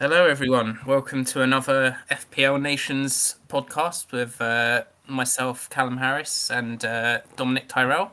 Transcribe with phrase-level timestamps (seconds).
[0.00, 0.80] Hello, everyone.
[0.84, 8.12] Welcome to another FPL Nations podcast with uh, myself, Callum Harris, and uh, Dominic Tyrell.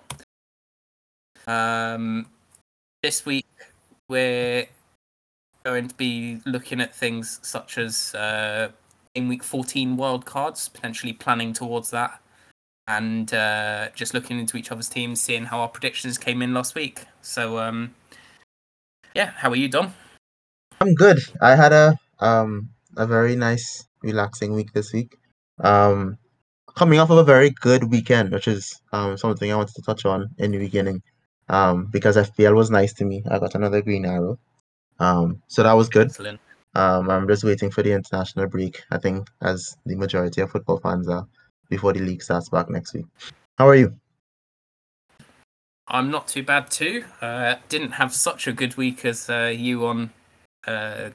[1.48, 2.28] Um,
[3.02, 3.48] this week,
[4.10, 4.68] we're
[5.64, 8.70] going to be looking at things such as uh,
[9.16, 12.22] in week 14 wild cards, potentially planning towards that,
[12.88, 16.76] and uh, just looking into each other's teams, seeing how our predictions came in last
[16.76, 17.06] week.
[17.24, 17.96] So, um,
[19.16, 19.96] yeah, how are you, Dom?
[20.82, 21.20] I'm good.
[21.40, 25.16] I had a um a very nice, relaxing week this week.
[25.60, 26.18] Um,
[26.76, 30.06] coming off of a very good weekend, which is um something I wanted to touch
[30.06, 31.04] on in the beginning.
[31.50, 33.24] Um, because FPL was nice to me.
[33.30, 34.40] I got another green arrow.
[35.00, 36.08] Um, so that was good.
[36.08, 36.40] Excellent.
[36.74, 38.82] Um, I'm just waiting for the international break.
[38.90, 41.28] I think as the majority of football fans are
[41.70, 43.06] before the league starts back next week.
[43.58, 43.94] How are you?
[45.88, 47.04] I'm not too bad too.
[47.22, 50.12] Uh, didn't have such a good week as uh, you on
[50.68, 51.10] uh,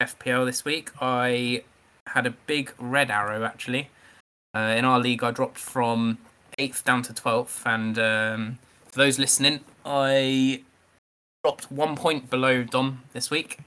[0.00, 0.90] FPL this week.
[1.00, 1.64] I
[2.06, 3.90] had a big red arrow actually.
[4.54, 6.18] Uh, in our league, I dropped from
[6.58, 10.62] eighth down to twelfth, and um, for those listening, I
[11.44, 13.58] dropped one point below Dom this week,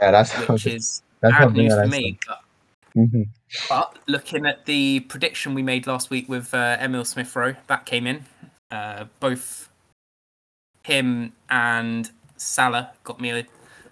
[0.00, 2.18] Yeah, that's which is that's bad news for I me.
[2.26, 2.40] But,
[2.94, 3.22] hmm
[3.68, 7.86] but looking at the prediction we made last week with uh, Emil Smith Rowe, that
[7.86, 8.24] came in.
[8.70, 9.70] Uh, both
[10.82, 13.46] him and Salah got me a,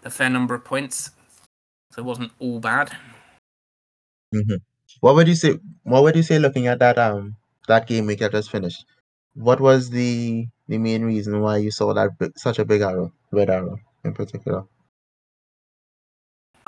[0.04, 1.10] a fair number of points,
[1.92, 2.96] so it wasn't all bad.
[5.00, 5.58] What would you say?
[5.82, 7.36] What would you say looking at that um
[7.68, 8.84] that game week that just finished?
[9.34, 13.50] What was the the main reason why you saw that such a big arrow, red
[13.50, 14.64] arrow in particular?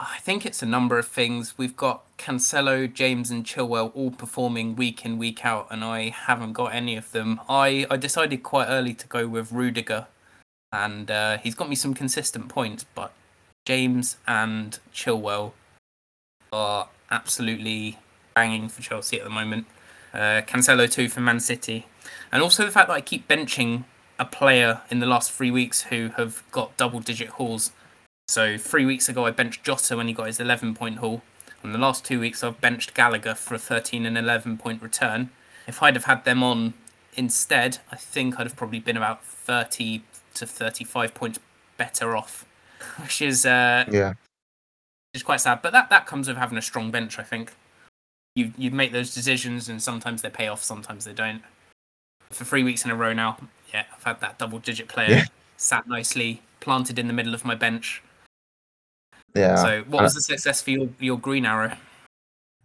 [0.00, 1.58] I think it's a number of things.
[1.58, 6.52] We've got Cancelo, James, and Chilwell all performing week in, week out, and I haven't
[6.52, 7.40] got any of them.
[7.48, 10.06] I, I decided quite early to go with Rudiger,
[10.72, 13.12] and uh, he's got me some consistent points, but
[13.66, 15.52] James and Chilwell
[16.52, 17.98] are absolutely
[18.34, 19.66] banging for Chelsea at the moment.
[20.12, 21.86] Uh, Cancelo too for Man City,
[22.32, 23.84] and also the fact that I keep benching
[24.18, 27.72] a player in the last three weeks who have got double-digit hauls.
[28.26, 31.22] So three weeks ago I benched Jota when he got his 11-point haul.
[31.62, 35.30] And the last two weeks I've benched Gallagher for a 13 and 11 point return.
[35.66, 36.74] If I'd have had them on
[37.14, 40.02] instead, I think I'd have probably been about 30
[40.38, 41.38] to 35 points
[41.76, 42.44] better off,
[43.00, 44.14] which is uh, Yeah,
[45.14, 45.62] is quite sad.
[45.62, 47.52] But that, that comes with having a strong bench, I think.
[48.36, 51.42] You you make those decisions, and sometimes they pay off, sometimes they don't.
[52.30, 53.38] For three weeks in a row now,
[53.72, 55.24] yeah, I've had that double-digit player Yeah.
[55.56, 58.02] sat nicely, planted in the middle of my bench.
[59.34, 59.56] yeah.
[59.56, 61.76] So, what was the success for your, your green arrow?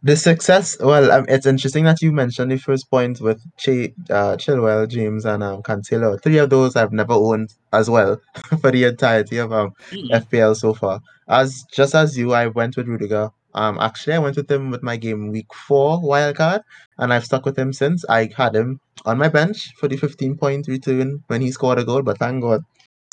[0.05, 4.35] The success, well, um, it's interesting that you mentioned the first point with Ch- uh,
[4.35, 6.21] Chilwell, James, and um, Cancelo.
[6.21, 8.19] Three of those I've never owned as well
[8.61, 9.71] for the entirety of um,
[10.11, 10.99] FPL so far.
[11.29, 13.31] As just as you, I went with Rudiger.
[13.55, 16.63] Um, actually, I went with him with my game week four wildcard,
[16.97, 18.03] and I've stuck with him since.
[18.09, 21.85] I had him on my bench for the 15 point return when he scored a
[21.85, 22.63] goal, but thank God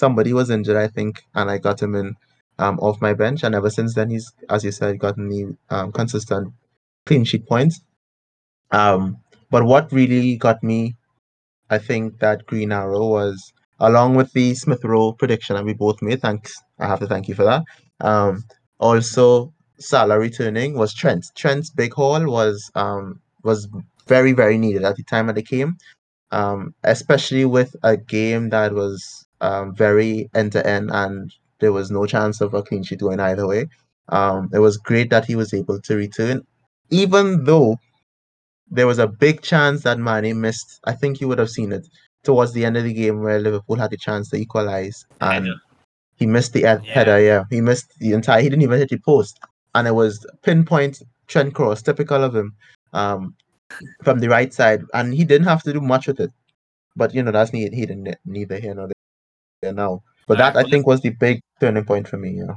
[0.01, 2.17] somebody was injured, I think, and I got him in
[2.59, 3.45] um, off my bench.
[3.45, 6.53] And ever since then, he's, as you said, gotten the um, consistent
[7.10, 7.81] clean sheet points.
[8.81, 9.00] Um,
[9.50, 10.81] but what really got me,
[11.76, 13.37] I think, that green arrow was
[13.81, 16.21] along with the Smith Rowe prediction that we both made.
[16.22, 17.62] Thanks, I have to thank you for that.
[18.00, 18.44] Um,
[18.78, 21.25] also, Salah returning was Trent.
[21.41, 23.69] Trent's big haul was um was
[24.15, 25.71] very very needed at the time that it came.
[26.41, 31.91] Um, especially with a game that was um very end to end and there was
[31.91, 33.62] no chance of a clean sheet going either way.
[34.10, 36.47] Um, it was great that he was able to return,
[36.91, 37.78] even though
[38.71, 40.81] there was a big chance that Mane missed.
[40.84, 41.87] I think you would have seen it
[42.23, 45.49] towards the end of the game where Liverpool had the chance to equalize, and
[46.17, 46.93] he missed the ed- Yeah.
[46.93, 47.21] header.
[47.21, 48.41] Yeah, he missed the entire.
[48.43, 49.41] He didn't even hit the post,
[49.75, 52.55] and it was pinpoint Trent Cross, typical of him,
[52.93, 53.34] um,
[54.03, 56.31] from the right side, and he didn't have to do much with it.
[56.97, 58.89] But you know that's neither he didn't neither here nor
[59.62, 60.03] there now.
[60.27, 62.31] But that I well, think was the big turning point for me.
[62.39, 62.55] Yeah.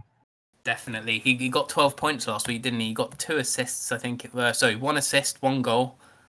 [0.63, 1.19] Definitely.
[1.19, 2.87] He, he got 12 points last week, didn't he?
[2.87, 4.23] He got two assists, I think.
[4.23, 5.97] It were, sorry, one assist, one goal.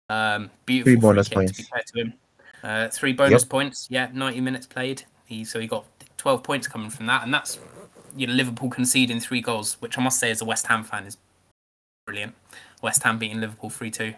[0.09, 1.67] Um, beautiful Three bonus to points.
[1.67, 2.13] fair to him.
[2.63, 3.87] Uh, three bonus points.
[3.89, 5.03] Yeah, 90 minutes played.
[5.25, 5.85] He So he got
[6.17, 7.23] 12 points coming from that.
[7.23, 7.59] And that's
[8.15, 11.05] you know, Liverpool conceding three goals, which I must say, as a West Ham fan,
[11.05, 11.17] is
[12.07, 12.33] brilliant.
[12.81, 14.13] West Ham beating Liverpool 3 2.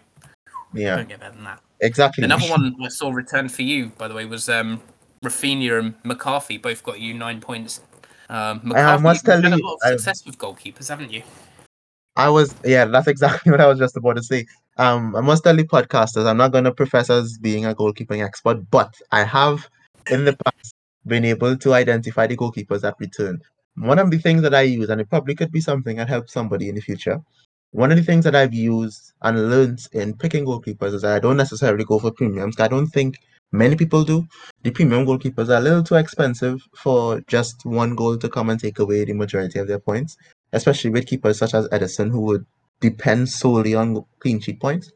[0.74, 1.60] Yeah, Don't get better than that.
[1.80, 2.24] exactly.
[2.24, 4.80] Another one I saw return for you, by the way, was um,
[5.24, 6.58] Raphinha and McCarthy.
[6.58, 7.80] Both got you nine points.
[8.28, 11.12] Um, McCarthy, must you've tell had a you, lot of I- success with goalkeepers, haven't
[11.12, 11.22] you?
[12.16, 14.44] I was, yeah, that's exactly what I was just about to say.
[14.76, 18.24] Um, I must tell the podcasters, I'm not going to profess as being a goalkeeping
[18.24, 19.68] expert, but I have
[20.10, 20.74] in the past
[21.06, 23.40] been able to identify the goalkeepers that return.
[23.76, 26.32] one of the things that I use, and it probably could be something that helps
[26.32, 27.20] somebody in the future.
[27.70, 31.18] One of the things that I've used and learned in picking goalkeepers is that I
[31.20, 32.58] don't necessarily go for premiums.
[32.58, 33.20] I don't think
[33.52, 34.26] many people do.
[34.62, 38.60] The premium goalkeepers are a little too expensive for just one goal to come and
[38.60, 40.16] take away the majority of their points,
[40.52, 42.46] especially with keepers such as Ederson, who would
[42.80, 44.92] depend solely on clean sheet points.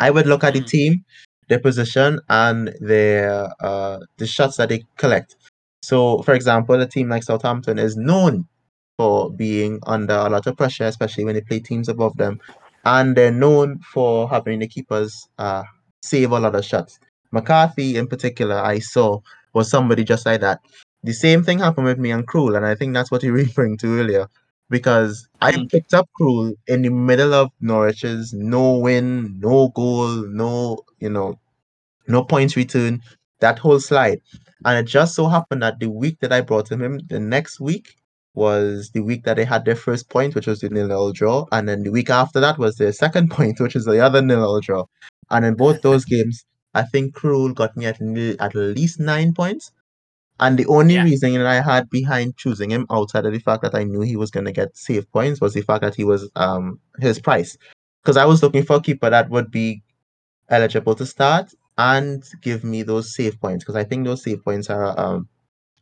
[0.00, 0.66] I would look at the Mm.
[0.68, 1.04] team,
[1.48, 5.36] their position, and their uh, the shots that they collect.
[5.82, 8.46] So, for example, a team like Southampton is known
[8.98, 12.40] for being under a lot of pressure, especially when they play teams above them,
[12.84, 15.62] and they're known for having the keepers uh,
[16.02, 16.98] save a lot of shots.
[17.36, 19.20] McCarthy, in particular, I saw
[19.54, 20.60] was somebody just like that.
[21.02, 23.38] The same thing happened with me and Krul, and I think that's what you were
[23.48, 24.26] referring to earlier.
[24.76, 25.70] Because I Mm.
[25.70, 30.10] picked up Krul in the middle of Norwich's no win, no goal,
[30.42, 31.28] no, you know,
[32.08, 33.00] no points return,
[33.40, 34.20] that whole slide.
[34.64, 37.60] And it just so happened that the week that I brought him in, the next
[37.60, 37.86] week
[38.34, 41.46] was the week that they had their first point, which was the nil-nil draw.
[41.52, 44.60] And then the week after that was their second point, which is the other nil-nil
[44.60, 44.84] draw.
[45.30, 46.44] And in both those games,
[46.76, 48.00] I think Krul got me at,
[48.46, 49.72] at least nine points.
[50.40, 51.04] And the only Yeah.
[51.04, 54.16] reason that I had behind choosing him outside of the fact that I knew he
[54.16, 57.56] was going to get save points was the fact that he was um his price.
[58.02, 59.82] Because I was looking for a keeper that would be
[60.48, 63.64] eligible to start and give me those save points.
[63.64, 65.28] Because I think those save points are um,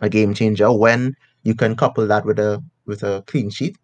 [0.00, 1.14] a game changer when
[1.44, 3.76] you can couple that with a with a clean sheet.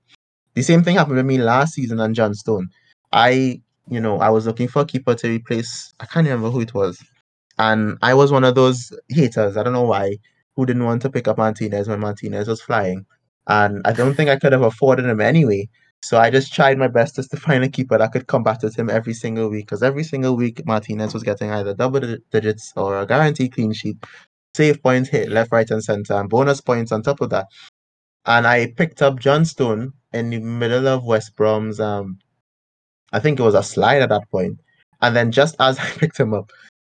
[0.54, 2.68] The same thing happened with me last season on Johnstone.
[3.12, 5.94] I, you know, I was looking for a keeper to replace.
[6.00, 7.02] I can't remember who it was,
[7.58, 9.56] and I was one of those haters.
[9.56, 10.16] I don't know why
[10.56, 13.06] who didn't want to pick up Martinez when Martinez was flying,
[13.46, 15.68] and I don't think I could have afforded him anyway.
[16.02, 18.76] So I just tried my best just to find a keeper that could combat with
[18.76, 19.66] him every single week.
[19.66, 22.00] Because every single week Martinez was getting either double
[22.32, 23.98] digits or a guaranteed clean sheet,
[24.56, 27.46] save points hit left, right, and center, and bonus points on top of that.
[28.26, 32.18] And I picked up Johnstone in the middle of West Brom's um
[33.12, 34.60] I think it was a slide at that point.
[35.02, 36.50] And then just as I picked him up,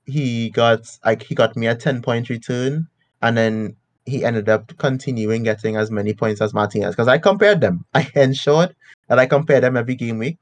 [0.05, 2.87] he got like he got me a 10 point return
[3.21, 3.75] and then
[4.05, 7.85] he ended up continuing getting as many points as Martinez because I compared them.
[7.93, 8.75] I ensured
[9.09, 10.37] that I compared them every game week.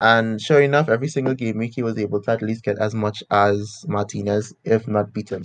[0.00, 2.94] And sure enough, every single game week he was able to at least get as
[2.94, 5.44] much as Martinez, if not beaten.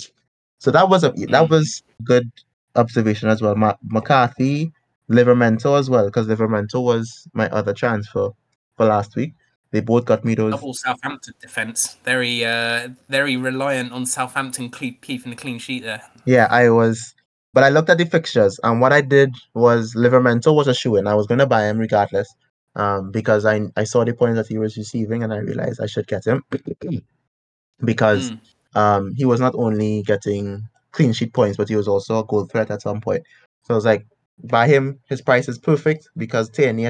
[0.60, 1.50] So that was a that Mm.
[1.50, 2.30] was good
[2.76, 3.56] observation as well.
[3.56, 4.72] Ma- McCarthy,
[5.10, 8.30] Livramento as well, because Livramento was my other transfer
[8.78, 9.34] for last week.
[9.72, 10.54] They both got me those.
[10.54, 11.98] Double Southampton defense.
[12.04, 16.02] Very, uh, very reliant on Southampton keeping a clean sheet there.
[16.26, 17.14] Yeah, I was,
[17.54, 20.96] but I looked at the fixtures, and what I did was Livramento was a shoe
[20.96, 21.08] in.
[21.08, 22.28] I was gonna buy him regardless,
[22.76, 25.86] um, because I I saw the points that he was receiving, and I realized I
[25.88, 26.44] should get him
[27.84, 28.40] because Mm.
[28.76, 32.46] um he was not only getting clean sheet points, but he was also a goal
[32.46, 33.24] threat at some point.
[33.64, 34.06] So I was like,
[34.44, 35.00] buy him.
[35.08, 36.86] His price is perfect because Tierney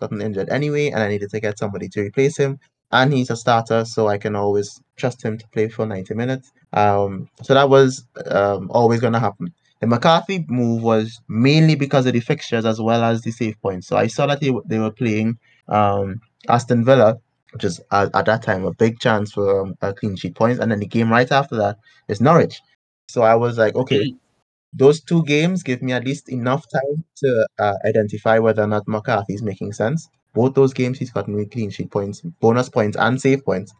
[0.00, 2.58] gotten injured anyway, and I needed to get somebody to replace him.
[2.90, 6.52] And he's a starter, so I can always trust him to play for 90 minutes.
[6.72, 9.52] Um, so that was um, always going to happen.
[9.80, 13.86] The McCarthy move was mainly because of the fixtures as well as the save points.
[13.86, 17.18] So I saw that they, they were playing um, Aston Villa,
[17.52, 20.60] which is at, at that time a big chance for um, a clean sheet points.
[20.60, 21.78] And then the game right after that
[22.08, 22.60] is Norwich.
[23.08, 24.14] So I was like, okay.
[24.72, 28.86] Those two games give me at least enough time to uh, identify whether or not
[28.86, 30.08] McCarthy is making sense.
[30.34, 33.72] Both those games, he's gotten me clean sheet points, bonus points, and save points.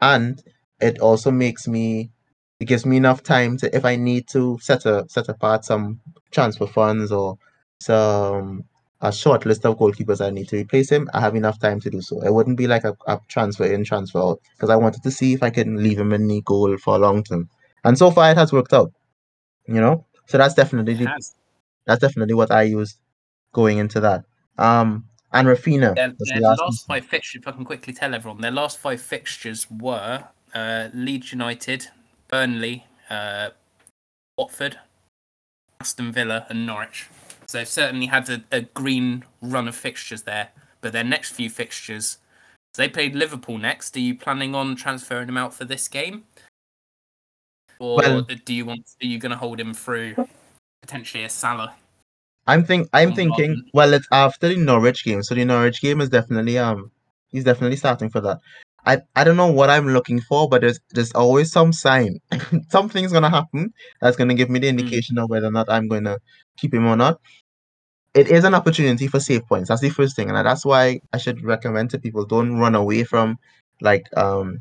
[0.00, 0.42] And
[0.80, 2.10] it also makes me,
[2.58, 6.00] it gives me enough time to, if I need to set a set apart some
[6.30, 7.36] transfer funds or
[7.80, 8.64] some
[9.02, 11.90] a short list of goalkeepers I need to replace him, I have enough time to
[11.90, 12.20] do so.
[12.22, 15.32] It wouldn't be like a, a transfer in, transfer out, because I wanted to see
[15.32, 17.48] if I can leave him in the goal for a long term.
[17.84, 18.92] And so far, it has worked out.
[19.66, 21.08] You know, so that's definitely the,
[21.86, 22.98] that's definitely what I used
[23.52, 24.24] going into that.
[24.58, 25.96] Um, and Raphinha.
[25.96, 28.78] Their, their the last last five fixtures, if I can quickly tell everyone, their last
[28.78, 31.88] five fixtures were uh, Leeds United,
[32.28, 33.50] Burnley, uh,
[34.38, 34.78] Watford,
[35.80, 37.08] Aston Villa, and Norwich.
[37.46, 40.50] So they've certainly had a, a green run of fixtures there.
[40.80, 42.18] But their next few fixtures,
[42.72, 43.96] so they played Liverpool next.
[43.96, 46.24] Are you planning on transferring them out for this game,
[47.80, 48.86] or Well- do you want?
[49.02, 50.14] Are you going to hold him through
[50.82, 51.74] potentially a Salah?
[52.46, 53.62] I'm think I'm thinking.
[53.74, 56.90] Well, it's after the Norwich game, so the Norwich game is definitely um
[57.28, 58.38] he's definitely starting for that.
[58.86, 62.18] I I don't know what I'm looking for, but there's there's always some sign.
[62.70, 66.18] Something's gonna happen that's gonna give me the indication of whether or not I'm gonna
[66.56, 67.20] keep him or not.
[68.14, 69.68] It is an opportunity for save points.
[69.68, 73.04] That's the first thing, and that's why I should recommend to people don't run away
[73.04, 73.38] from
[73.80, 74.58] like um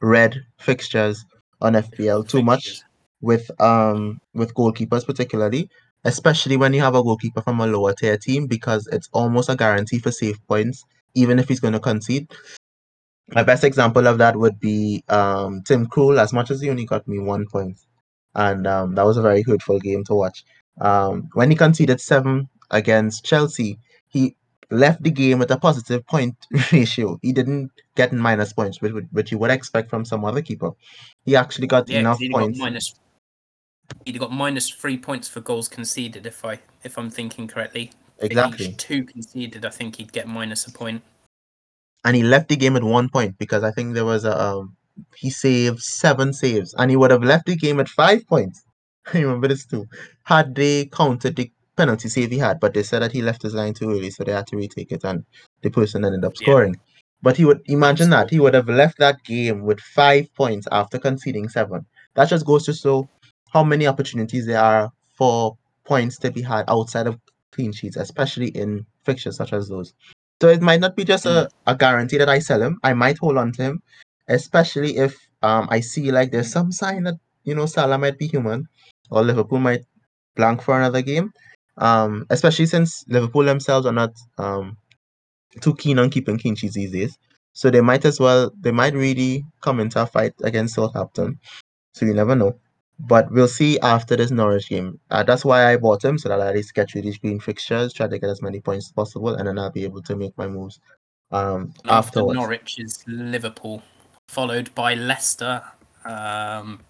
[0.00, 1.24] red fixtures
[1.60, 2.82] on FPL too much
[3.20, 5.68] with um with goalkeepers particularly
[6.04, 9.56] especially when you have a goalkeeper from a lower tier team, because it's almost a
[9.56, 10.84] guarantee for save points,
[11.14, 12.28] even if he's going to concede.
[13.32, 16.84] My best example of that would be um, Tim Krul, as much as he only
[16.84, 17.46] got me one.
[18.34, 20.44] And um, that was a very hurtful game to watch.
[20.80, 24.36] Um, when he conceded seven against Chelsea, he
[24.70, 26.34] left the game with a positive point
[26.72, 27.18] ratio.
[27.22, 30.72] He didn't get minus points, which, which you would expect from some other keeper.
[31.24, 32.58] He actually got Yeah, enough got points.
[32.58, 32.94] minus.
[34.04, 36.26] He'd got minus three points for goals conceded.
[36.26, 38.66] If I if I'm thinking correctly, Exactly.
[38.66, 41.02] Each two conceded, I think he'd get minus a point.
[42.04, 44.76] and he left the game at one point because I think there was a um,
[45.16, 48.64] he saved seven saves and he would have left the game at five points.
[49.14, 49.86] I remember this too.
[50.24, 53.54] Had they counted the penalty save he had, but they said that he left his
[53.54, 55.24] line too early, so they had to retake it and
[55.62, 56.44] the person ended up Yeah.
[56.46, 56.76] scoring.
[57.22, 60.98] But he would imagine that he would have left that game with five points after
[60.98, 61.86] conceding seven.
[62.14, 63.08] That just goes to show
[63.52, 67.18] how many opportunities there are for points to be had outside of
[67.52, 69.94] clean sheets, especially in fixtures such as those.
[70.42, 72.78] So it might not be just a, a guarantee that I sell him.
[72.82, 73.82] I might hold on to him,
[74.28, 77.14] especially if um I see like there's some sign that
[77.44, 78.66] you know Salah might be human
[79.10, 79.84] or Liverpool might
[80.36, 81.32] blank for another game.
[81.78, 84.76] Um, especially since Liverpool themselves are not um
[85.60, 87.18] too keen on keeping sheets these days.
[87.52, 91.38] So they might as well they might really come into a fight against Southampton.
[91.94, 92.58] So you never know.
[92.98, 94.98] But we'll see after this Norwich game.
[95.10, 97.40] Uh, that's why I bought him so that I at least get through these green
[97.40, 100.16] fixtures, try to get as many points as possible, and then I'll be able to
[100.16, 100.80] make my moves
[101.30, 102.36] um after afterwards.
[102.36, 103.82] Norwich is Liverpool,
[104.28, 105.62] followed by Leicester,
[106.06, 106.80] um,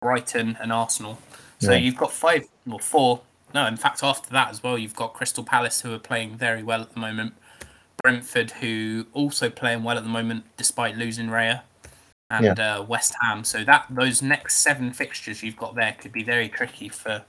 [0.00, 1.18] Brighton, and Arsenal.
[1.58, 1.78] So Yeah.
[1.78, 3.20] you've got five or four.
[3.54, 6.62] No, in fact, after that as well, you've got Crystal Palace who are playing very
[6.62, 7.34] well at the moment.
[8.02, 11.62] Brentford who also playing well at the moment despite losing Raya,
[12.30, 13.44] and uh, West Ham.
[13.44, 17.22] So that those next seven fixtures you've got there could be very tricky for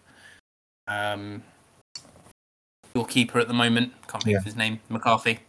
[0.87, 1.43] um,
[2.95, 3.93] your keeper at the moment.
[4.07, 4.39] Can't think Yeah.
[4.39, 5.39] of his name, McCarthy.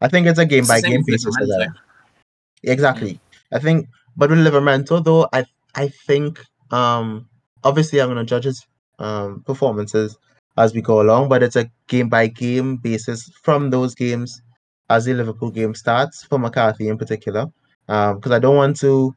[0.00, 1.24] I think it's a game It's by game basis.
[1.36, 1.58] for Livramento.
[1.58, 2.70] that.
[2.70, 3.20] Exactly.
[3.52, 5.44] I think, but with Livramento though, I
[5.74, 6.40] I think
[6.72, 7.28] um
[7.62, 8.64] obviously I'm gonna judge his
[8.98, 10.16] um performances
[10.56, 14.42] as we go along, but it's a game by game basis from those games
[14.90, 17.46] as the Liverpool game starts for McCarthy in particular.
[17.88, 19.14] Um, because I don't want to,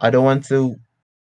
[0.00, 0.76] I don't want to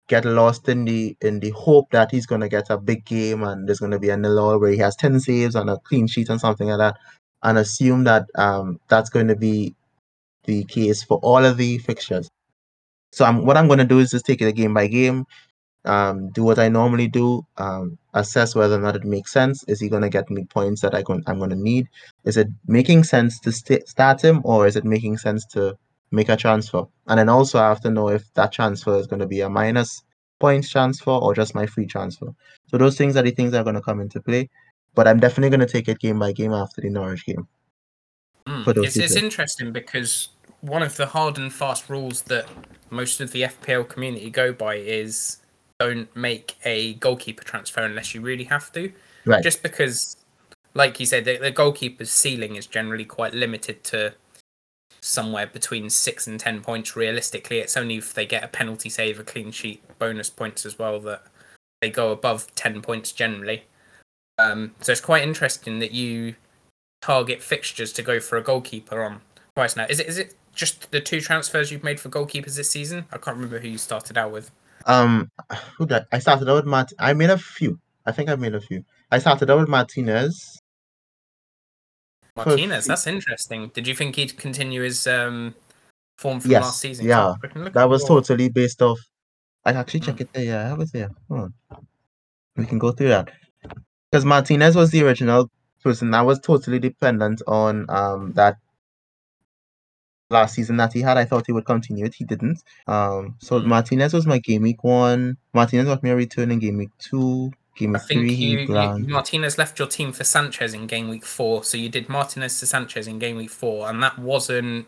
[0.08, 3.68] get lost in the in the hope that he's gonna get a big game and
[3.68, 6.28] there's gonna be a nil all where he has ten saves and a clean sheet
[6.28, 6.96] and something like that,
[7.42, 9.74] and assume that um that's going to be
[10.44, 12.28] the case for all of the fixtures.
[13.12, 15.24] So I'm, what I'm going to do is just take it game by game,
[15.86, 19.64] um, do what I normally do, um, assess whether or not it makes sense.
[19.68, 21.88] Is he going to get me points that I gon- I'm going to need?
[22.24, 25.76] Is it making sense to st- start him or is it making sense to
[26.10, 26.84] make a transfer?
[27.06, 29.48] And then also I have to know if that transfer is going to be a
[29.48, 30.02] minus
[30.40, 32.34] points transfer or just my free transfer.
[32.68, 34.50] So those things are the things that are going to come into play.
[34.94, 37.46] But I'm definitely going to take it game by game after the Norwich game.
[38.46, 38.84] Mm.
[38.84, 40.28] It's, it's interesting because
[40.60, 42.48] one of the hard and fast rules that
[42.90, 45.38] most of the FPL community go by is
[45.78, 48.92] don't make a goalkeeper transfer unless you really have to.
[49.24, 49.42] Right.
[49.42, 50.16] Just because,
[50.74, 54.14] like you said, the, the goalkeeper's ceiling is generally quite limited to
[55.00, 56.96] somewhere between six and ten points.
[56.96, 60.78] Realistically, it's only if they get a penalty save, a clean sheet, bonus points as
[60.78, 61.22] well that
[61.80, 63.64] they go above ten points generally.
[64.38, 66.34] Um, so it's quite interesting that you
[67.02, 69.20] target fixtures to go for a goalkeeper on
[69.54, 69.86] twice now.
[69.88, 73.06] Is it is it just the two transfers you've made for goalkeepers this season?
[73.12, 74.50] I can't remember who you started out with.
[74.86, 75.30] Um,
[75.76, 76.92] who did I started out with Mart?
[76.98, 77.78] I made a few.
[78.06, 78.84] I think I made a few.
[79.10, 80.60] I started out with Martinez.
[82.36, 83.70] Martinez, that's interesting.
[83.74, 85.54] Did you think he'd continue his um,
[86.18, 87.06] form from Yes, last season?
[87.06, 88.98] yeah, Can't freaking look That was totally based off.
[89.64, 90.20] I actually check Mm.
[90.20, 90.44] it there.
[90.44, 91.10] Yeah, I have it there.
[91.28, 91.54] Hold on.
[92.56, 93.30] We can go through that
[94.10, 95.50] because Martinez was the original
[95.82, 96.14] person.
[96.14, 98.56] I was totally dependent on um that
[100.30, 101.16] last season that he had.
[101.16, 102.14] I thought he would continue it.
[102.14, 102.62] He didn't.
[102.86, 103.66] Um, so Mm.
[103.66, 105.36] Martinez was my game week one.
[105.52, 107.52] Martinez got me a return in game week two.
[107.76, 109.08] Game I week think three, you, you.
[109.08, 112.66] Martinez left your team for Sanchez in game week four, so you did Martinez to
[112.66, 114.86] Sanchez in game week four, and that wasn't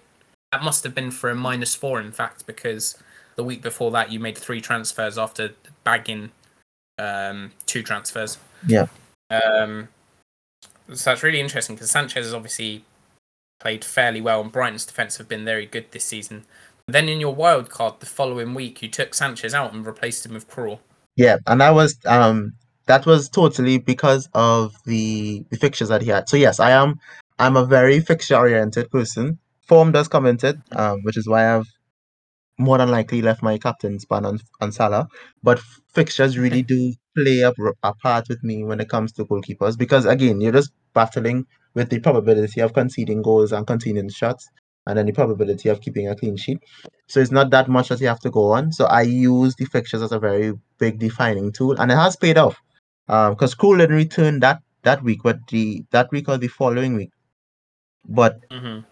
[0.52, 2.96] that must have been for a minus four, in fact, because
[3.36, 5.50] the week before that you made three transfers after
[5.84, 6.30] bagging
[6.98, 8.38] um, two transfers.
[8.66, 8.86] Yeah.
[9.30, 9.88] Um,
[10.92, 12.84] so that's really interesting because Sanchez is obviously
[13.58, 16.44] played fairly well, and Brighton's defense have been very good this season.
[16.86, 20.34] Then in your wild card the following week, you took Sanchez out and replaced him
[20.34, 20.78] with Krul.
[21.16, 22.52] Yeah, and that was um
[22.86, 26.28] that was totally because of the, the fixtures that he had.
[26.28, 26.98] So yes, I am
[27.38, 29.38] I'm a very fixture oriented person.
[29.66, 31.66] Form does come into it, um, which is why I've
[32.58, 35.08] more than likely left my captain span on, on Salah.
[35.42, 35.60] But
[35.92, 40.06] fixtures really do play a, a part with me when it comes to goalkeepers because
[40.06, 44.48] again, you're just battling with the probability of conceding goals and conceding shots,
[44.86, 46.58] and then the probability of keeping a clean sheet.
[47.08, 48.72] So it's not that much that you have to go on.
[48.72, 52.38] So I use the fixtures as a very big defining tool, and it has paid
[52.38, 52.56] off.
[53.06, 56.94] Because um, Krul didn't return that that week, but the that week or the following
[56.94, 57.10] week.
[58.08, 58.84] But Mhm.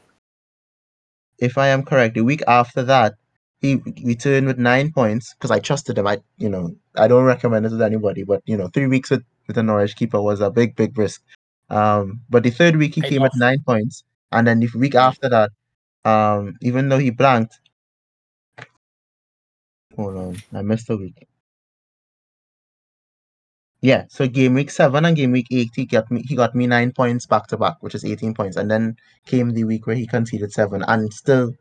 [1.39, 3.15] if I am correct, the week after that,
[3.61, 6.07] he returned with nine points because I trusted him.
[6.07, 9.25] I, you know, I don't recommend it to anybody, but you know, three weeks with,
[9.47, 11.23] with a Norwich keeper was a big, big risk.
[11.71, 13.33] Um, but the third week he Paid came off.
[13.33, 15.51] with nine points, and then the week after that,
[16.05, 17.59] um, even though he blanked,
[19.97, 21.27] hold on, I missed a week.
[23.81, 26.67] Yeah, so game week seven and game week eight, he got me he got me
[26.67, 28.97] nine points back to back, which is eighteen points, and then
[29.27, 31.53] came the week where he conceded seven and still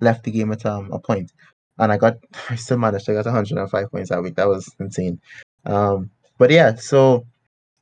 [0.00, 1.32] left the game at um, a point.
[1.78, 2.16] And I got
[2.50, 4.36] I still managed to get 105 points that week.
[4.36, 5.20] That was insane.
[5.66, 7.26] Um, but yeah, so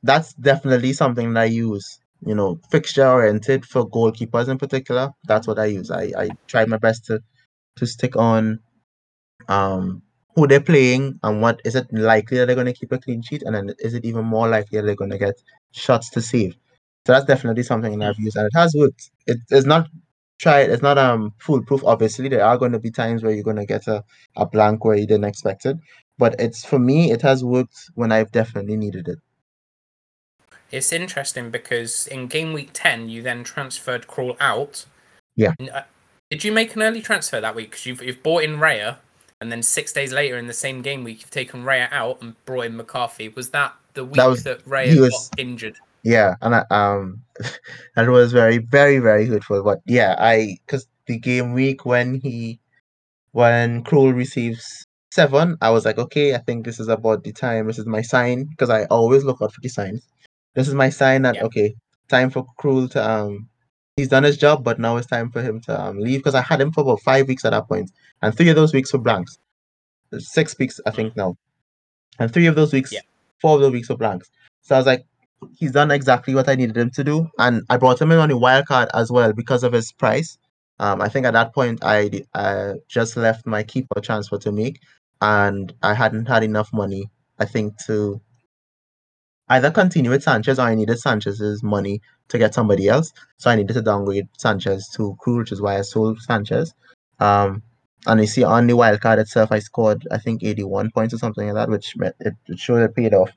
[0.03, 1.99] that's definitely something that I use.
[2.25, 5.11] You know, fixture oriented for goalkeepers in particular.
[5.25, 5.91] That's what I use.
[5.91, 7.21] I, I try my best to
[7.77, 8.59] to stick on
[9.47, 10.01] um
[10.35, 13.21] who they're playing and what is it likely that they're going to keep a clean
[13.21, 15.35] sheet and then is it even more likely that they're going to get
[15.71, 16.53] shots to save
[17.05, 19.87] so that's definitely something that i've used and it has worked it, it's not
[20.39, 20.69] try it.
[20.71, 23.65] it's not um foolproof obviously there are going to be times where you're going to
[23.65, 24.03] get a,
[24.35, 25.77] a blank where you didn't expect it
[26.17, 29.19] but it's for me it has worked when i've definitely needed it
[30.71, 34.85] It's interesting because in game week 10, you then transferred Krul out.
[35.35, 35.53] Yeah.
[35.59, 35.81] Uh,
[36.31, 37.69] Did you make an early transfer that week?
[37.69, 38.97] Because you've, you've bought in Raya,
[39.39, 42.33] and then six days later in the same game week, you've taken Raya out and
[42.45, 43.29] brought in McCarthy.
[43.29, 45.77] Was that the week that, was- Raya he was- got injured?
[46.01, 47.21] Yeah, and I, um,
[47.95, 49.63] that was very, very, very hurtful.
[49.63, 52.59] But yeah, I because the game week when he,
[53.31, 57.67] when Krul receives seven, I was like, okay, I think this is about the time.
[57.67, 60.07] This is my sign because I always look out for the signs.
[60.55, 61.43] This is my sign that Yeah.
[61.45, 61.75] okay,
[62.09, 63.49] time for Krul to um,
[63.97, 66.41] he's done his job, but now it's time for him to um leave because I
[66.41, 67.91] had him for about five weeks at that point,
[68.21, 69.37] and three of those weeks were blanks.
[70.19, 71.35] Six weeks, I think now,
[72.19, 72.99] and three of those weeks, Yeah.
[73.41, 74.29] four of those weeks were blanks.
[74.61, 75.03] So I was like
[75.57, 78.29] he's done exactly what I needed him to do, and I brought him in on
[78.29, 80.37] the wild card as well because of his price.
[80.79, 84.79] Um, I think at that point I uh, just left my keeper transfer to make,
[85.21, 87.09] and I hadn't had enough money.
[87.39, 88.21] I think to
[89.49, 93.11] either continue with Sanchez or I needed Sanchez's money to get somebody else.
[93.37, 96.73] So I needed to downgrade Sanchez to Krul, which is why I sold Sanchez.
[97.19, 97.61] Um,
[98.05, 101.17] and you see on the wild card itself, I scored I think 81 points or
[101.17, 103.31] something like that, which meant it, it showed paid off.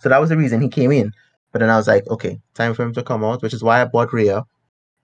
[0.00, 1.12] So that was the reason he came in.
[1.52, 3.80] But then I was like, okay, time for him to come out, which is why
[3.80, 4.44] I bought Raya.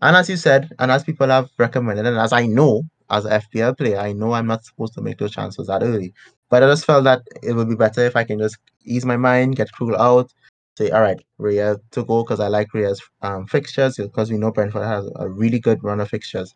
[0.00, 3.40] And as you said, and as people have recommended, and as I know as a
[3.40, 6.12] FPL player, I know I'm not supposed to make those transfers that early.
[6.50, 9.16] But I just felt that it would be better if I can just ease my
[9.16, 10.32] mind, get Krul out,
[10.76, 14.52] say, all right, Raya to go because I like Raya's um, fixtures because we know
[14.52, 16.54] Brentford has a really good run of fixtures.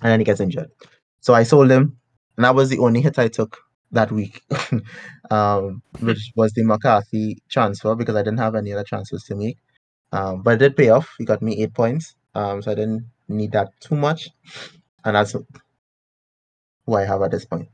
[0.00, 0.70] And then he gets injured.
[1.20, 1.96] So I sold him,
[2.36, 3.58] and that was the only hit I took
[3.94, 4.42] that week,
[5.30, 9.58] um, which was the McCarthy transfer because I didn't have any other transfers to make.
[10.12, 11.08] Um, but it did pay off.
[11.18, 14.28] He got me eight points, um, so I didn't need that too much,
[15.04, 17.68] and that's who I have at this point.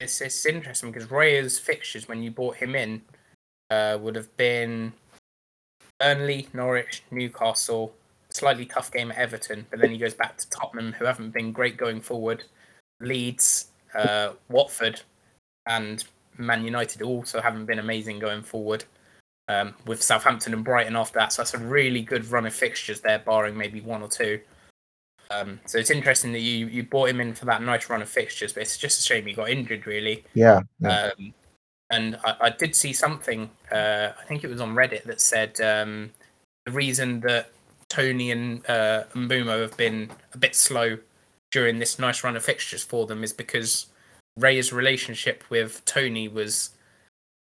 [0.00, 3.02] It's, it's interesting because Raya's fixtures when you bought him in
[3.70, 4.94] uh, would have been
[5.98, 7.92] Burnley, Norwich, Newcastle,
[8.30, 11.52] slightly tough game at Everton, but then he goes back to Tottenham, who haven't been
[11.52, 12.44] great going forward,
[13.00, 15.00] Leeds, uh, Watford,
[15.66, 16.04] and
[16.38, 18.84] Man United also haven't been amazing going forward.
[19.48, 23.00] Um, with Southampton and Brighton after that, so that's a really good run of fixtures
[23.00, 24.38] there, barring maybe one or two.
[25.32, 28.08] Um, so it's interesting that you you bought him in for that nice run of
[28.08, 30.24] fixtures, but it's just a shame he got injured, really.
[30.34, 31.10] Yeah, yeah.
[31.18, 31.34] Um,
[31.90, 35.60] and I, I did see something, uh, I think it was on Reddit, that said
[35.60, 36.10] um,
[36.64, 37.50] the reason that
[37.88, 40.96] Toney and uh, Mbeumo have been a bit slow
[41.50, 43.86] during this nice run of fixtures for them is because
[44.36, 46.70] Ray's relationship with Toney was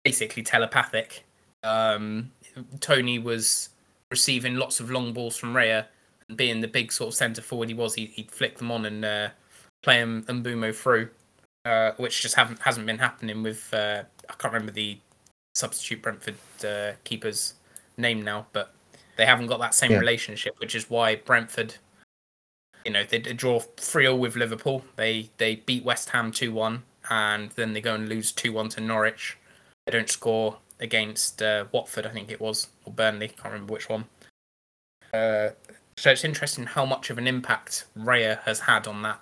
[0.03, 1.23] basically telepathic.
[1.63, 2.31] Um,
[2.79, 3.69] Toney was
[4.09, 5.85] receiving lots of long balls from Raya,
[6.27, 8.85] and being the big sort of centre forward he was, he, he'd flick them on
[8.85, 9.29] and uh,
[9.83, 11.09] play M- Mbeumo through
[11.65, 14.97] uh, which just haven't hasn't been happening with uh, I can't remember the
[15.53, 16.35] substitute Brentford
[16.65, 17.53] uh, keeper's
[17.97, 18.73] name now, but
[19.17, 19.99] they haven't got that same Yeah.
[19.99, 21.75] relationship, which is why Brentford,
[22.85, 24.83] you know, they, draw three 0 with Liverpool.
[24.95, 28.69] They they beat West Ham two one, and then they go and lose two one
[28.69, 29.37] to Norwich.
[29.85, 33.89] They don't score against uh, Watford, I think it was, or Burnley, can't remember which
[33.89, 34.05] one.
[35.13, 35.49] Uh,
[35.97, 39.19] so it's interesting how much of an impact Raya has had on that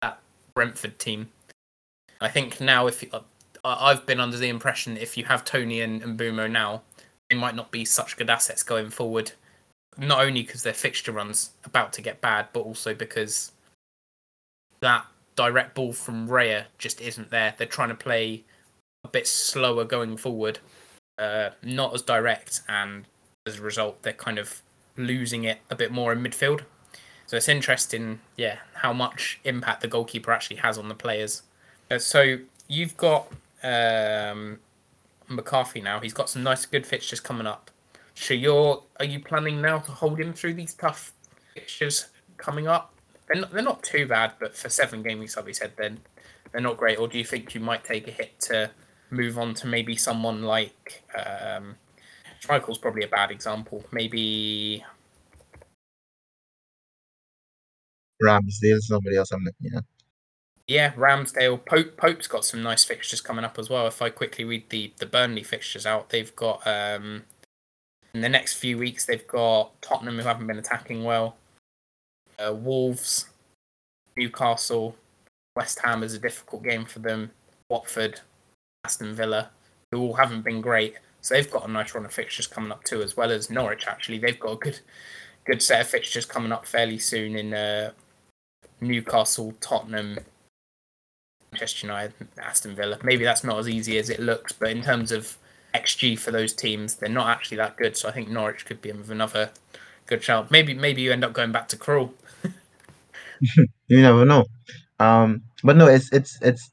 [0.00, 0.20] that
[0.54, 1.28] Brentford team.
[2.20, 3.20] I think now, if uh,
[3.64, 6.82] I've been under the impression if you have Toney and, and Mbeumo now,
[7.28, 9.32] they might not be such good assets going forward.
[9.96, 13.52] Not only because their fixture run's about to get bad, but also because
[14.80, 17.54] that direct ball from Raya just isn't there.
[17.56, 18.44] They're trying to play
[19.04, 20.58] a bit slower going forward,
[21.18, 23.04] uh, not as direct, and
[23.46, 24.62] as a result, they're kind of
[24.96, 26.62] losing it a bit more in midfield.
[27.26, 31.42] So it's interesting, yeah, how much impact the goalkeeper actually has on the players.
[31.90, 33.28] Uh, so you've got
[33.62, 34.58] um,
[35.28, 36.00] McCarthy now.
[36.00, 37.70] He's got some nice, good fixtures coming up.
[38.14, 41.12] So you're, are you planning now to hold him through these tough
[41.54, 42.94] fixtures coming up?
[43.26, 45.98] They're not, they're not too bad, but for seven game weeks, like we said, then
[46.52, 46.98] they're not great.
[46.98, 48.70] Or do you think you might take a hit to
[49.10, 51.76] move on to maybe someone like um,
[52.40, 53.84] Schmeichel's probably a bad example.
[53.92, 54.84] Maybe
[58.22, 59.84] Ramsdale, somebody else I'm looking at.
[60.66, 61.64] Yeah, Ramsdale.
[61.64, 63.86] Pope Pope's got some nice fixtures coming up as well.
[63.86, 67.24] If I quickly read the the Burnley fixtures out, they've got um
[68.14, 71.36] in the next few weeks they've got Tottenham who haven't been attacking well,
[72.38, 73.26] uh, Wolves,
[74.16, 74.96] Newcastle,
[75.56, 77.30] West Ham is a difficult game for them,
[77.68, 78.20] Watford,
[78.84, 79.50] Aston Villa,
[79.90, 80.94] who all haven't been great.
[81.20, 83.86] So they've got a nice run of fixtures coming up too, as well as Norwich.
[83.86, 84.80] Actually, they've got a good
[85.44, 87.90] good set of fixtures coming up fairly soon in uh,
[88.80, 90.18] Newcastle, Tottenham,
[91.52, 92.98] Manchester United, Aston Villa.
[93.02, 95.36] Maybe that's not as easy as it looks, but in terms of
[95.74, 97.96] XG for those teams, they're not actually that good.
[97.96, 99.50] So I think Norwich could be another
[100.06, 100.50] good shout.
[100.50, 102.10] Maybe maybe you end up going back to Krul.
[103.40, 104.44] you never know.
[104.98, 106.70] Um, but no, it's it's it's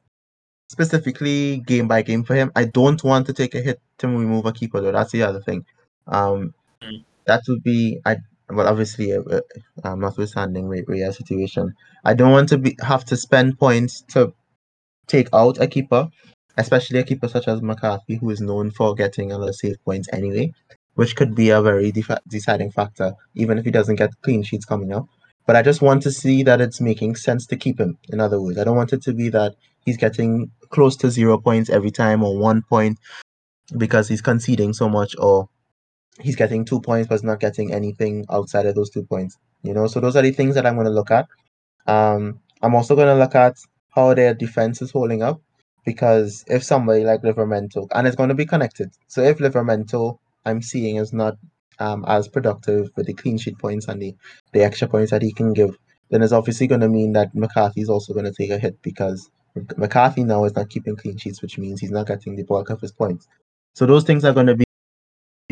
[0.70, 2.52] specifically game by game for him.
[2.56, 4.92] I don't want to take a hit to remove a keeper though.
[4.92, 5.66] That's the other thing.
[6.08, 7.04] Um, mm.
[7.26, 8.18] that would be I
[8.54, 9.42] well, obviously, uh, uh,
[9.84, 14.34] um, notwithstanding Raya's situation, I don't want to be have to spend points to
[15.08, 16.10] take out a keeper,
[16.58, 19.84] especially a keeper such as McCarthy, who is known for getting a lot of save
[19.84, 20.54] points anyway,
[20.96, 21.94] which could be a very
[22.28, 25.06] deciding factor, even if he doesn't get clean sheets coming up.
[25.48, 27.98] But I just want to see that it's making sense to keep him.
[28.10, 31.38] In other words, I don't want it to be that he's getting close to zero
[31.38, 33.00] points every time or one point
[33.78, 35.50] because he's conceding so much or
[36.20, 39.38] he's getting two points but not getting anything outside of those two points.
[39.64, 41.28] You know, so those are the things that I'm going to look at.
[41.88, 43.58] Um, I'm also going to look at
[43.90, 45.42] how their defense is holding up
[45.86, 48.91] because if somebody like Livramento, and it's going to be connected.
[49.08, 51.38] So if Livramento, I'm seeing is not
[51.80, 54.15] um, as productive with the clean sheet points and the,
[54.54, 55.78] the extra points that he can give,
[56.10, 58.82] then it's obviously going to mean that McCarthy is also going to take a hit
[58.82, 59.30] because
[59.78, 62.82] McCarthy now is not keeping clean sheets, which means he's not getting the bulk of
[62.82, 63.28] his points.
[63.74, 64.65] So those things are going to be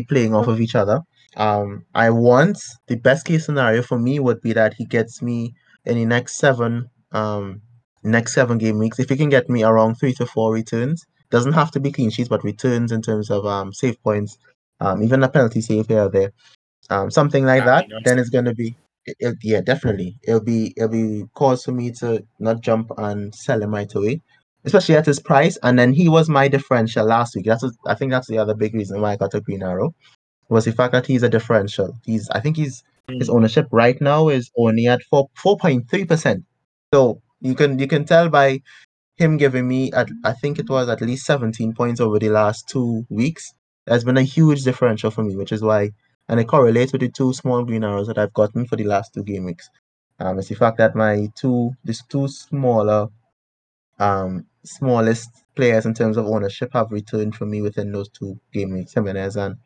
[0.08, 1.00] playing off of each other.
[1.36, 5.54] Um, I want the best case scenario for me would be that he gets me
[5.84, 7.62] in the next seven um
[8.02, 8.98] next seven game weeks.
[8.98, 12.10] If he can get me around three to four returns, doesn't have to be clean
[12.10, 14.38] sheets, but returns in terms of um save points,
[14.80, 16.32] um even a penalty save here or there,
[16.90, 17.86] um something like that.
[18.04, 21.90] Then it's gonna be it, it, yeah definitely it'll be it'll be cause for me
[21.90, 24.20] to not jump and sell him right away
[24.64, 25.58] especially at his price.
[25.62, 27.46] And then he was my differential last week.
[27.46, 29.94] That's I think that's the other big reason why I got a green arrow
[30.48, 31.96] was the fact that he's a differential.
[32.04, 36.04] He's I think he's his ownership right now is only at four four point three
[36.04, 36.44] percent.
[36.92, 38.62] So you can you can tell by
[39.16, 42.68] him giving me at I think it was at least seventeen points over the last
[42.68, 43.52] two weeks.
[43.86, 45.92] There's been a huge differential for me, which is why
[46.28, 49.14] and it correlates with the two small green arrows that I've gotten for the last
[49.14, 49.68] two game weeks.
[50.18, 53.08] Um, it's the fact that my two these two smaller
[53.98, 58.72] um smallest players in terms of ownership have returned for me within those two game
[58.72, 59.56] weeks, Jimenez and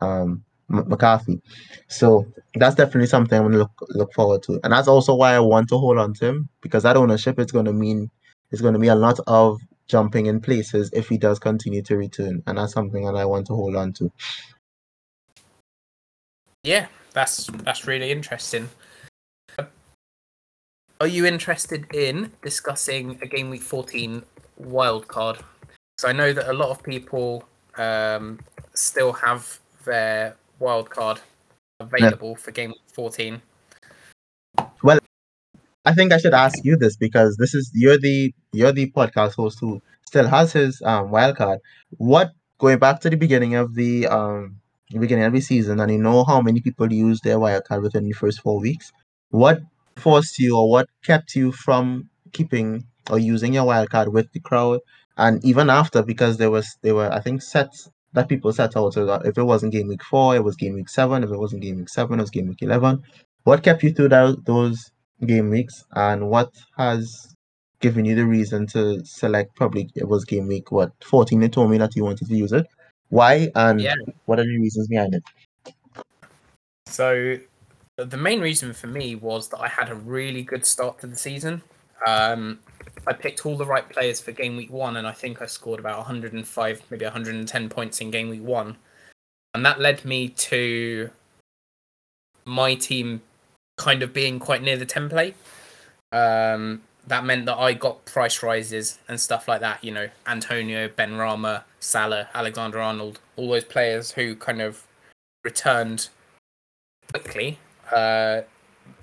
[0.00, 1.40] um, McCarthy.
[1.88, 5.40] So that's definitely something I'm gonna look look forward to, and that's also why I
[5.40, 8.10] want to hold on to him because that ownership is going to mean
[8.50, 11.96] it's going to be a lot of jumping in places if he does continue to
[11.96, 14.10] return, and that's something that I want to hold on to.
[16.62, 18.70] Yeah, that's that's really interesting.
[21.00, 24.22] Are you interested in discussing a game week 14
[24.56, 25.38] wild card.
[25.98, 27.44] So I know that a lot of people
[27.76, 28.40] um,
[28.74, 31.20] still have their wild card
[31.80, 33.42] available for game 14.
[34.82, 34.98] Well,
[35.84, 39.34] I think I should ask you this because this is you're the you're the podcast
[39.34, 41.60] host who still has his um, wild card.
[41.98, 45.90] What going back to the beginning of the um the beginning of the season, and
[45.90, 48.92] you know how many people use their wild card within the first four weeks.
[49.30, 49.60] What
[49.96, 54.80] forced you, or what kept you from keeping or using your wildcard with the crowd,
[55.16, 58.94] and even after because there was there were I think sets that people set out.
[58.94, 61.22] So if it wasn't game week four, it was game week seven.
[61.22, 63.02] If it wasn't game week seven, it was game week eleven.
[63.44, 64.90] What kept you through that, those
[65.26, 67.34] game weeks, and what has
[67.80, 71.70] given you the reason to select probably it was game week what 14 you told
[71.70, 72.66] me that you wanted to use it.
[73.10, 73.94] Why and Yeah.
[74.24, 75.22] what are the reasons behind it?
[76.86, 77.38] So
[77.96, 81.16] the main reason for me was that I had a really good start to the
[81.16, 81.62] season.
[82.06, 82.58] Um,
[83.06, 85.80] I picked all the right players for game week one, and I think I scored
[85.80, 88.76] about 105, maybe 110 points in game week one,
[89.54, 91.10] and that led me to
[92.44, 93.22] my team
[93.76, 95.34] kind of being quite near the template.
[96.12, 99.82] Um, that meant that I got price rises and stuff like that.
[99.84, 104.86] You know, Antonio, Benrahma, Salah, Alexander Arnold, all those players who kind of
[105.44, 106.08] returned
[107.12, 107.58] quickly.
[107.92, 108.42] Uh,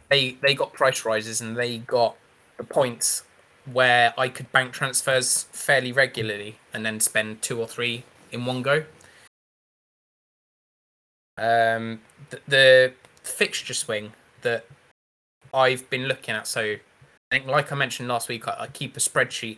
[0.10, 2.16] they they got price rises and they got
[2.58, 3.24] the points
[3.66, 8.62] where I could bank transfers fairly regularly and then spend two or three in one
[8.62, 8.84] go.
[11.38, 12.94] Um, the, the
[13.24, 14.66] fixture swing that
[15.54, 16.48] I've been looking at.
[16.48, 16.80] So, I
[17.32, 19.58] think, like I mentioned last week, I, I keep a spreadsheet,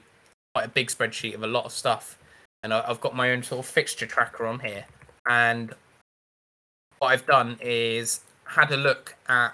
[0.54, 2.18] quite a big spreadsheet of a lot of stuff,
[2.64, 4.86] and I, I've got my own sort of fixture tracker on here.
[5.28, 5.74] And
[7.00, 9.54] what I've done is had a look at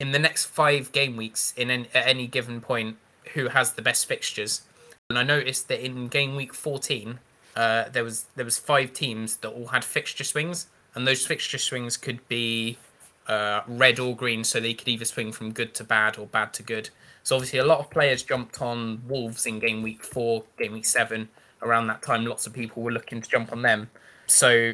[0.00, 2.96] in the next five game weeks in any, at any given point
[3.34, 4.62] who has the best fixtures,
[5.08, 7.20] and I noticed that in game week 14,
[7.54, 11.58] uh, there was there was five teams that all had fixture swings, and those fixture
[11.58, 12.78] swings could be
[13.26, 16.52] uh, red or green, so they could either swing from good to bad or bad
[16.54, 16.90] to good.
[17.22, 20.86] So obviously, a lot of players jumped on Wolves in game week four, game week
[20.86, 21.28] seven.
[21.62, 23.90] Around that time, lots of people were looking to jump on them.
[24.26, 24.72] So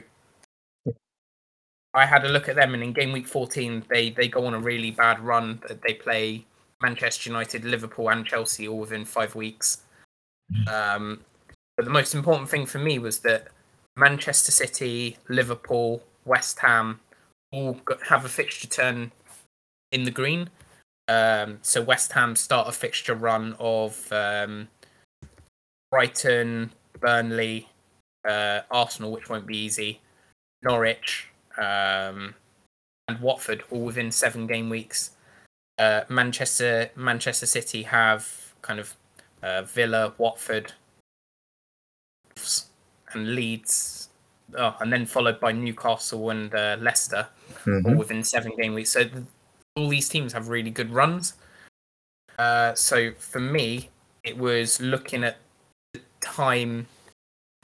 [1.97, 4.53] I had a look at them, and in game week 14, they they go on
[4.53, 5.63] a really bad run.
[5.83, 6.45] They play
[6.83, 9.83] Manchester United, Liverpool, and Chelsea all within five weeks.
[10.71, 11.21] Um,
[11.77, 13.49] but the most important thing for me was that
[13.97, 17.01] Manchester City, Liverpool, West Ham
[17.51, 19.11] all have a fixture turn
[19.91, 20.51] in the green.
[21.09, 24.69] Um, so West Ham start a fixture run of um,
[25.91, 27.71] Brighton, Burnley,
[28.29, 30.01] uh, Arsenal, which won't be easy,
[30.63, 32.35] Norwich, um,
[33.09, 35.11] and Watford, all within seven game weeks.
[35.79, 38.95] Uh, Manchester Manchester City have kind of
[39.43, 40.73] uh, Villa, Watford,
[43.13, 44.09] and Leeds,
[44.57, 47.29] oh, and then followed by Newcastle and uh, Leicester,
[47.67, 47.97] all Mhm.
[47.99, 48.91] within seven game weeks.
[48.91, 49.25] So th-
[49.77, 51.35] all these teams have really good runs.
[52.39, 53.91] Uh, so for me,
[54.25, 55.39] it was looking at
[55.95, 56.87] the time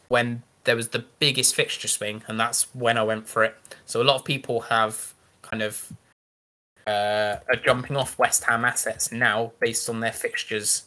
[0.08, 3.56] when there was the biggest fixture swing, and that's when I went for it.
[3.86, 5.92] So a lot of people have kind of
[6.86, 10.84] uh, are jumping off West Ham assets now based on their fixtures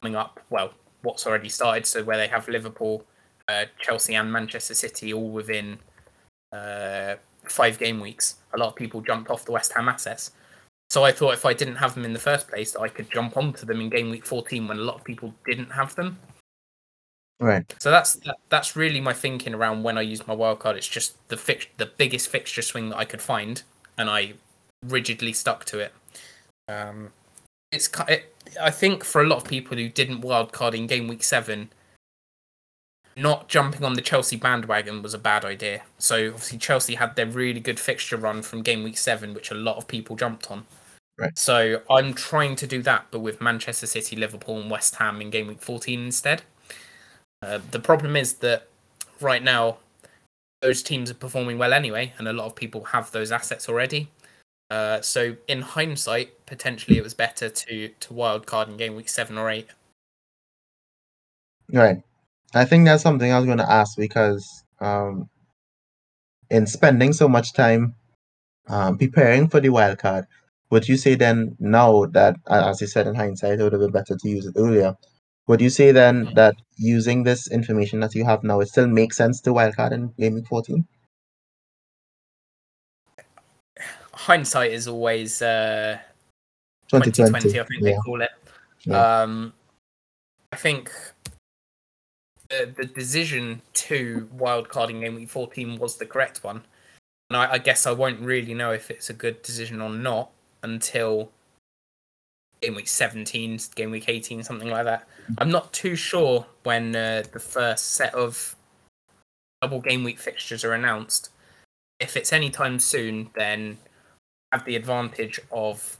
[0.00, 0.40] coming up.
[0.50, 3.04] Well, what's already started, so where they have Liverpool,
[3.48, 5.78] uh, Chelsea, and Manchester City all within
[6.52, 7.14] uh,
[7.44, 8.36] five game weeks.
[8.54, 10.32] A lot of people jumped off the West Ham assets.
[10.90, 13.36] So I thought if I didn't have them in the first place, I could jump
[13.36, 16.18] onto them in game week 14 when a lot of people didn't have them.
[17.40, 17.74] Right.
[17.80, 20.76] So that's that, that's really my thinking around when I use my wildcard.
[20.76, 23.62] It's just the fix, the biggest fixture swing that I could find,
[23.98, 24.34] and I
[24.86, 25.92] rigidly stuck to it.
[26.68, 27.10] Um,
[27.72, 31.24] it's it, I think for a lot of people who didn't wildcard in game week
[31.24, 31.70] seven,
[33.16, 35.82] not jumping on the Chelsea bandwagon was a bad idea.
[35.98, 39.54] So obviously Chelsea had their really good fixture run from game week seven, which a
[39.54, 40.64] lot of people jumped on.
[41.18, 41.38] Right.
[41.38, 45.30] So I'm trying to do that, but with Manchester City, Liverpool, and West Ham in
[45.30, 46.42] game week 14 instead.
[47.42, 48.68] Uh, the problem is that
[49.20, 49.78] right now
[50.60, 54.08] those teams are performing well anyway, and a lot of people have those assets already.
[54.70, 59.36] Uh, so in hindsight, potentially it was better to to wildcard in game week seven
[59.36, 59.68] or eight.
[61.70, 62.02] Right.
[62.54, 65.28] I think that's something I was going to ask because um,
[66.50, 67.94] in spending so much time
[68.68, 70.26] um, preparing for the wild card,
[70.70, 73.90] would you say then now that, as you said in hindsight, it would have been
[73.90, 74.96] better to use it earlier?
[75.52, 76.34] Would you say then Mhm.
[76.36, 80.08] that using this information that you have now, it still makes sense to wildcard in
[80.18, 80.88] game week 14?
[84.14, 85.98] Hindsight is always uh,
[86.88, 87.50] 2020.
[87.50, 87.90] 2020, I think yeah.
[87.90, 88.30] they call it.
[88.84, 89.22] Yeah.
[89.22, 89.52] Um,
[90.52, 90.90] I think
[92.48, 96.64] the, the decision to wildcarding game week 14 was the correct one.
[97.28, 100.30] And I, I guess I won't really know if it's a good decision or not
[100.62, 101.30] until
[102.62, 105.06] game week 17, game week 18, something like that.
[105.38, 108.56] I'm not too sure when uh, the first set of
[109.60, 111.30] double game week fixtures are announced.
[112.00, 113.78] If it's anytime soon, then
[114.52, 115.98] have the advantage of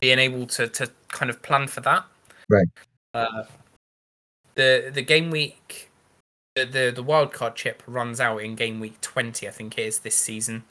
[0.00, 2.04] being able to, to kind of plan for that.
[2.48, 2.68] Right.
[3.14, 3.44] Uh,
[4.54, 5.90] the the game week,
[6.54, 9.86] the the, the wild card chip runs out in game week 20, I think it
[9.86, 10.64] is this season.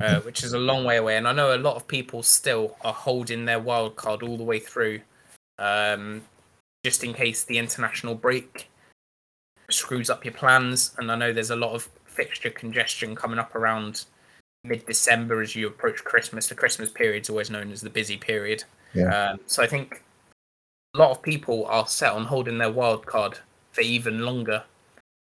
[0.00, 1.16] Uh, which is a long way away.
[1.16, 4.44] And I know a lot of people still are holding their wild card all the
[4.44, 5.00] way through,
[5.58, 6.22] um,
[6.84, 8.70] just in case the international break
[9.70, 10.94] screws up your plans.
[10.98, 14.04] And I know there's a lot of fixture congestion coming up around
[14.64, 16.46] mid December as you approach Christmas.
[16.46, 18.64] The Christmas period is always known as the busy period.
[18.94, 19.32] Yeah.
[19.32, 20.02] Um, so I think
[20.94, 23.38] a lot of people are set on holding their wild card
[23.72, 24.64] for even longer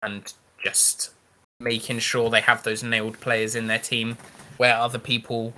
[0.02, 1.10] and just
[1.60, 4.18] making sure they have those nailed players in their team
[4.56, 5.54] where other people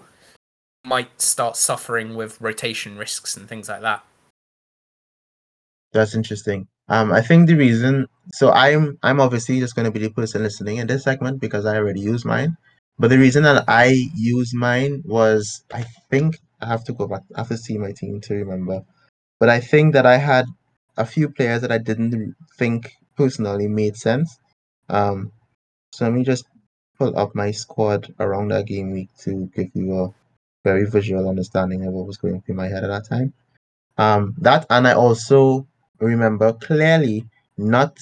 [0.84, 4.04] might start suffering with rotation risks and things like that.
[5.92, 6.68] That's interesting.
[6.88, 10.42] Um, I think the reason, so I'm I'm obviously just going to be the person
[10.42, 12.56] listening in this segment because I already use mine.
[12.98, 17.22] But the reason that I use mine was I think I have to go back.
[17.34, 18.82] I have to see my team to remember.
[19.38, 20.46] But I think that I had
[20.96, 24.38] a few players that I didn't think personally made sense.
[24.88, 25.32] Um,
[25.92, 26.44] so let me just
[26.98, 30.14] pull up my squad around that game week to give you a
[30.64, 33.32] very visual understanding of what was going through my head at that time.
[33.96, 35.66] Um, that and I also
[36.00, 37.24] remember clearly
[37.56, 37.98] not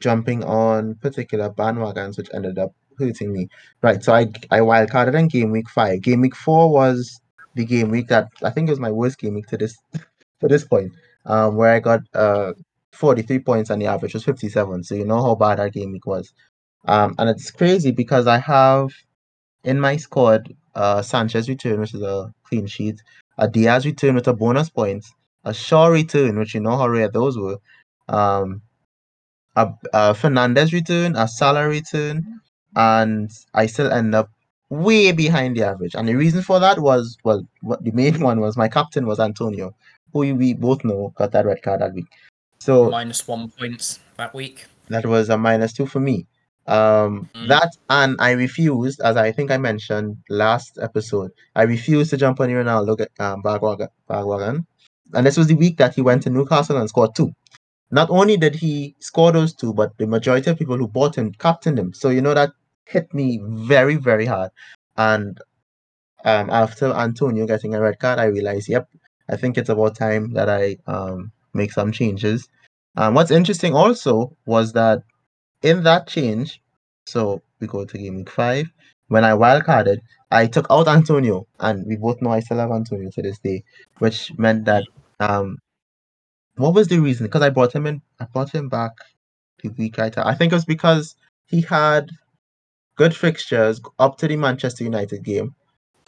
[0.00, 3.48] jumping on particular bandwagons, which ended up hurting me.
[3.82, 6.02] Right, so I I wildcarded in game week five.
[6.02, 7.20] Game week four was
[7.54, 9.76] the game week that I think was my worst game week to this
[10.40, 10.92] to this point,
[11.26, 12.52] um, where I got uh
[12.92, 14.84] 43 points and the average was 57.
[14.84, 16.32] So you know how bad that game week was.
[16.86, 18.90] Um, and it's crazy because I have
[19.64, 23.00] in my squad uh Sanchez return, which is a clean sheet,
[23.38, 25.04] a Dias return with a bonus point,
[25.44, 27.58] a Shaw return, which you know how rare those were,
[28.08, 28.62] um,
[29.56, 32.40] a, a Fernandes return, a Salah return,
[32.76, 34.30] and I still end up
[34.68, 35.94] way behind the average.
[35.94, 39.20] And the reason for that was, well, what the main one was my captain was
[39.20, 39.74] Antonio,
[40.12, 42.06] who we both know got that red card that week.
[42.58, 44.66] So Minus one points that week.
[44.88, 46.26] that was a minus two for me.
[46.66, 47.48] Um, Mm.
[47.48, 52.40] that and I refused, as I think I mentioned last episode, I refused to jump
[52.40, 54.66] on Ronaldo um, bandwagon, bandwagon.
[55.12, 57.32] And this was the week that he went to Newcastle and scored two.
[57.90, 61.32] Not only did he score those two, but the majority of people who bought him
[61.32, 61.92] captained him.
[61.94, 62.52] So you know that
[62.86, 64.50] hit me very, very hard.
[64.96, 65.38] And
[66.24, 68.88] um, after Antonio getting a red card, I realized, yep,
[69.28, 72.48] I think it's about time that I um, make some changes.
[72.96, 75.02] Um, what's interesting also was that
[75.64, 76.60] in that change,
[77.06, 78.66] so we go to game week five.
[79.08, 79.98] When I wildcarded,
[80.30, 83.64] I took out Antonio, and we both know I still have Antonio to this day,
[83.98, 84.84] which meant that
[85.20, 85.58] um,
[86.56, 87.26] what was the reason?
[87.26, 88.92] Because I brought him in, I brought him back
[89.62, 92.10] the week I, I think it was because he had
[92.96, 95.54] good fixtures up to the Manchester United game,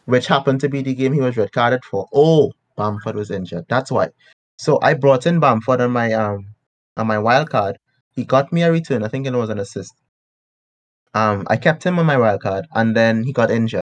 [0.06, 2.06] which happened to be the game he was red carded for.
[2.14, 3.66] Oh, Bamford was injured.
[3.68, 4.10] That's why.
[4.58, 6.46] So I brought in Bamford on my um
[6.96, 7.78] on my wild card.
[8.16, 9.04] He got me a return.
[9.04, 9.94] I think it was an assist.
[11.14, 13.82] Um, I kept him on my wild card, and then he got injured,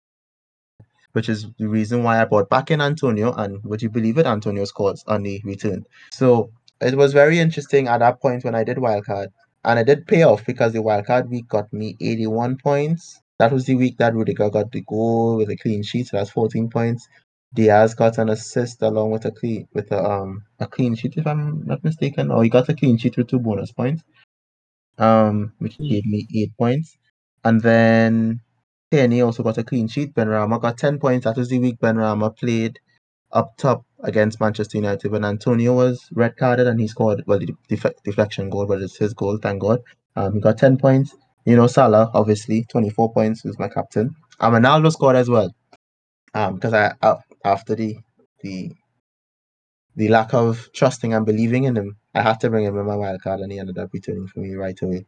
[1.13, 3.33] which is the reason why I brought back in Antonio.
[3.33, 4.25] And would you believe it?
[4.25, 5.85] Antonio scores on the return.
[6.11, 9.27] So it was very interesting at that point when I did wildcard,
[9.63, 13.21] and I did pay off because the wildcard week got me 81 points.
[13.39, 16.31] That was the week that Rudiger got the goal with a clean sheet, so that's
[16.31, 17.07] 14 points.
[17.53, 21.25] Dias got an assist along with a clean with a um a clean sheet if
[21.25, 24.03] I'm not mistaken, or he got a clean sheet with two bonus points,
[24.97, 25.87] um which Hmm.
[25.89, 26.97] gave me eight points,
[27.43, 28.41] and then
[28.91, 30.13] Penny also got a clean sheet.
[30.15, 31.25] Benrahma got 10 points.
[31.25, 32.79] That was the week Benrahma played
[33.31, 37.53] up top against Manchester United when Antonio was red carded and he scored well the
[37.69, 39.81] def- deflection goal, but it's his goal, thank God.
[40.15, 41.15] Um, he got 10 points.
[41.45, 44.15] You know, Salah, obviously, 24 points, who's my captain.
[44.39, 45.51] And Ronaldo scored as well.
[46.33, 47.97] Um, because I uh, after the
[48.41, 48.71] the
[49.97, 52.95] the lack of trusting and believing in him, I had to bring him in my
[52.97, 55.07] wild card and he ended up returning for me right away.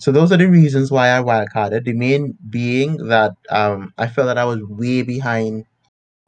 [0.00, 1.84] So those are the reasons why I wildcarded.
[1.84, 5.66] The main being that um I felt that I was way behind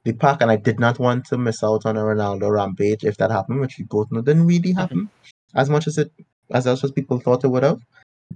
[0.04, 3.16] the pack and I did not want to miss out on a Ronaldo rampage if
[3.18, 5.10] that happened, which we both know didn't really happen
[5.54, 6.12] as much as it
[6.52, 7.80] as much as people thought it would have.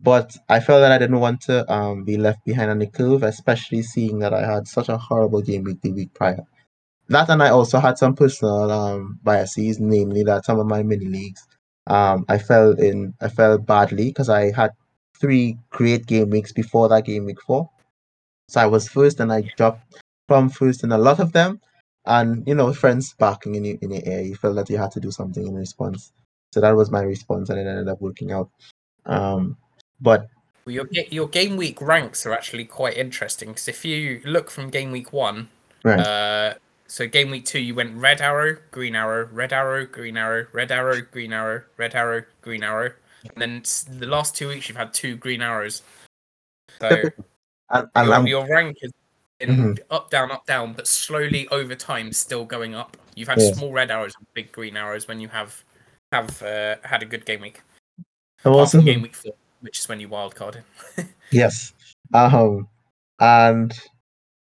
[0.02, 3.22] But I felt that I didn't want to um be left behind on the curve,
[3.24, 6.44] especially seeing that I had such a horrible game week the week prior.
[7.08, 11.06] That and I also had some personal um biases, namely that some of my mini
[11.06, 11.46] leagues
[11.86, 14.70] um I fell in I fell badly because I had
[15.20, 17.70] three great game weeks before that game week four.
[18.48, 21.60] So I was first and I dropped from first in a lot of them.
[22.06, 24.90] And you know, friends barking in your in your ear, you felt that you had
[24.92, 26.12] to do something in response.
[26.52, 28.50] So that was my response and it ended up working out.
[29.04, 29.56] Um
[30.00, 30.28] but
[30.64, 34.70] Well, your your game week ranks are actually quite interesting because if you look from
[34.70, 35.48] game week one,
[35.82, 36.00] right.
[36.00, 36.54] uh,
[36.86, 40.70] so game week two you went red arrow, green arrow, red arrow, green arrow, red
[40.70, 42.92] arrow, green arrow, red arrow, green arrow,
[43.34, 45.82] and then the last two weeks you've had two green arrows.
[46.80, 46.88] So
[47.70, 48.92] and, and your, I'm your rank is
[49.40, 49.78] in Mhm.
[49.90, 52.96] up, down, up, down, but slowly over time still going up.
[53.14, 53.56] You've had Yes.
[53.56, 55.64] small red arrows and big green arrows when you have
[56.12, 57.60] have uh, had a good game week.
[58.44, 60.62] I'm Apart also from game week four, which is when you wildcard
[60.98, 61.08] in.
[61.30, 61.72] Yes.
[62.12, 62.68] Um,
[63.18, 63.76] and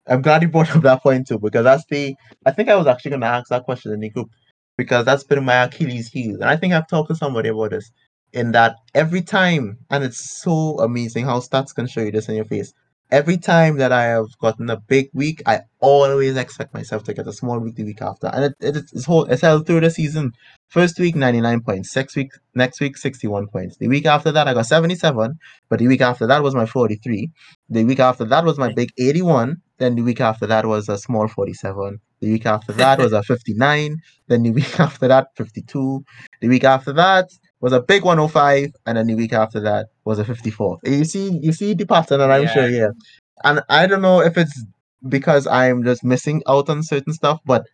[0.09, 2.15] I'm glad you brought up that point too, because that's the.
[2.47, 4.31] I think I was actually going to ask that question in the group,
[4.77, 7.91] because that's been my Achilles heel, and I think I've talked to somebody about this.
[8.33, 12.35] In that every time, and it's so amazing how stats can show you this in
[12.35, 12.73] your face.
[13.11, 17.29] Every time that I have gotten a big week, I always expect myself to get
[17.29, 19.91] a small week the week after, and it, it it's whole it's held through the
[19.91, 20.33] season.
[20.69, 21.95] First week, 99 points.
[21.95, 23.77] Next week, next week, 61 points.
[23.77, 25.39] The week after that, I got 77.
[25.71, 27.31] But the week after that was my 43.
[27.69, 29.63] The week after that was my big 81.
[29.79, 31.99] Then the week after that was a small 47.
[32.21, 33.97] The week after that was a 59.
[34.29, 36.05] Then the week after that, 52.
[36.41, 37.29] The week after that
[37.61, 38.71] was a big 105.
[38.87, 40.79] And then the week after that was a 54.
[40.85, 42.71] You see, you see the pattern that I'm sure Yeah.
[42.71, 42.95] here.
[43.43, 44.65] And I don't know if it's
[45.09, 47.67] because I'm just missing out on certain stuff, but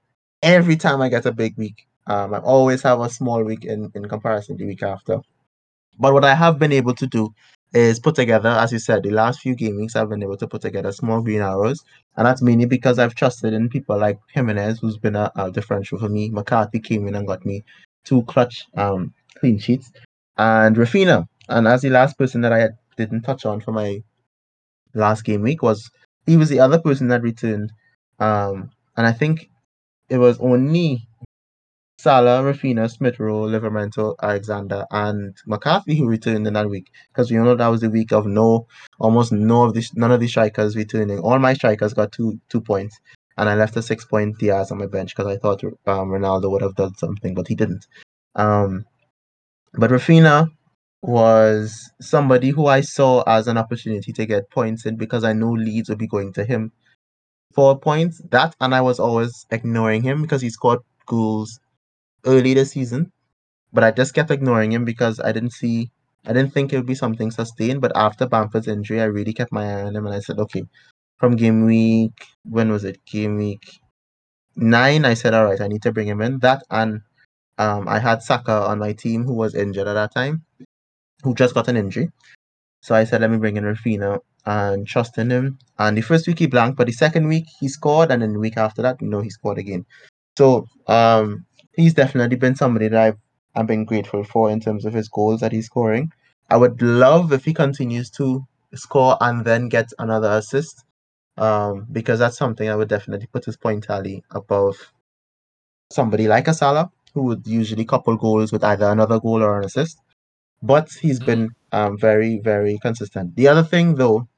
[0.43, 3.91] every time I get a big week, um, I always have a small week in,
[3.95, 5.21] in comparison to the week after.
[5.99, 7.35] But what I have been able to do
[7.73, 10.49] is put together, as you said, the last few game weeks I've been able to
[10.49, 11.85] put together small green arrows.
[12.17, 15.99] And that's mainly because I've trusted in people like Jimenez, who's been a, a differential
[15.99, 16.31] for me.
[16.31, 17.65] McCarthy came in and got me
[18.05, 19.93] two clutch um, clean sheets.
[20.37, 21.27] And Raphinha.
[21.49, 24.03] And as the last person that I had, didn't touch on for my
[24.95, 25.91] last game week was
[26.27, 27.73] he was the other person that returned.
[28.19, 29.49] Um, and I think
[30.09, 31.09] it was only
[32.01, 36.91] Salah, Raphinha, Smith Rowe, Livramento, Alexander, and McCarthy who returned in that week.
[37.13, 38.67] Because we all know that was the week of no,
[38.99, 41.19] almost no of the none of the strikers returning.
[41.19, 42.99] All my strikers got two two points,
[43.37, 46.51] and I left a six point Dias on my bench because I thought um, Ronaldo
[46.51, 47.87] would have done something, but he didn't.
[48.35, 48.87] Um,
[49.75, 50.51] but Raphinha
[51.03, 55.51] was somebody who I saw as an opportunity to get points in because I know
[55.51, 56.73] Leeds would be going to him
[57.55, 58.23] for points.
[58.31, 61.61] That and I was always ignoring him because he scored goals
[62.27, 63.13] early this season,
[63.73, 65.91] but I just kept ignoring him because I didn't see,
[66.27, 67.81] I didn't think it would be something sustained.
[67.81, 70.65] But after Bamford's injury, I really kept my eye on him, and I said, okay,
[71.19, 73.05] from game week, when was it?
[73.07, 73.81] Game week
[74.57, 75.05] nine.
[75.05, 76.39] I said, all right, I need to bring him in.
[76.41, 77.03] That and
[77.59, 80.45] um, I had Saka on my team who was injured at that time,
[81.23, 82.11] who just got an injury.
[82.83, 85.59] So I said, let me bring in Raphinha and trust in him.
[85.79, 88.39] And the first week he blanked, but the second week he scored, and then the
[88.39, 89.85] week after that, you know, he scored again.
[90.39, 91.45] So um,
[91.75, 93.19] he's definitely been somebody that I've
[93.55, 96.13] I've been grateful for in terms of his goals that he's scoring.
[96.49, 100.85] I would love if he continues to score and then get another assist,
[101.37, 104.77] um, because that's something I would definitely put his point tally above
[105.93, 109.65] somebody like a Salah, who would usually couple goals with either another goal or an
[109.65, 109.99] assist.
[110.63, 111.27] But he's Mhm.
[111.27, 113.37] been um, very, very consistent.
[113.37, 114.29] The other thing, though,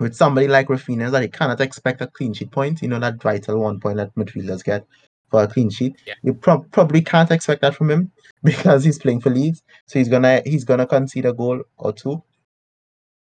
[0.00, 2.82] with somebody like Raphinha is that he cannot expect a clean sheet point.
[2.82, 4.86] You know that vital one point that midfielders get
[5.34, 5.96] for a clean sheet.
[6.06, 6.14] Yeah.
[6.22, 8.12] You prob- probably can't expect that from him
[8.44, 9.64] because he's playing for Leeds.
[9.86, 12.22] So he's gonna he's gonna concede a goal or two.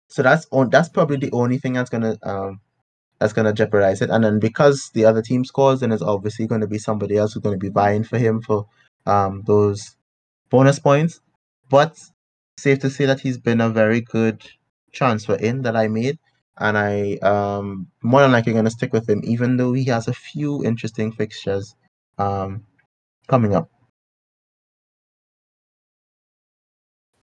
[0.07, 2.62] So that's on that's probably the only thing that's gonna um
[3.20, 4.10] that's gonna jeopardize it.
[4.10, 7.43] And then because the other team scores, then it's obviously gonna be somebody else who's
[7.43, 8.66] gonna be vying for him for
[9.05, 9.95] um those
[10.49, 11.22] bonus points.
[11.70, 11.95] But
[12.57, 14.43] safe to say that he's been a very good
[14.93, 16.18] transfer in that I made.
[16.57, 20.14] And I um more than likely gonna stick with him, even though he has a
[20.14, 21.76] few interesting fixtures
[22.20, 22.64] um
[23.28, 23.70] coming up.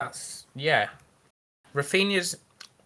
[0.00, 0.88] That's yeah.
[1.74, 2.36] Raphinha's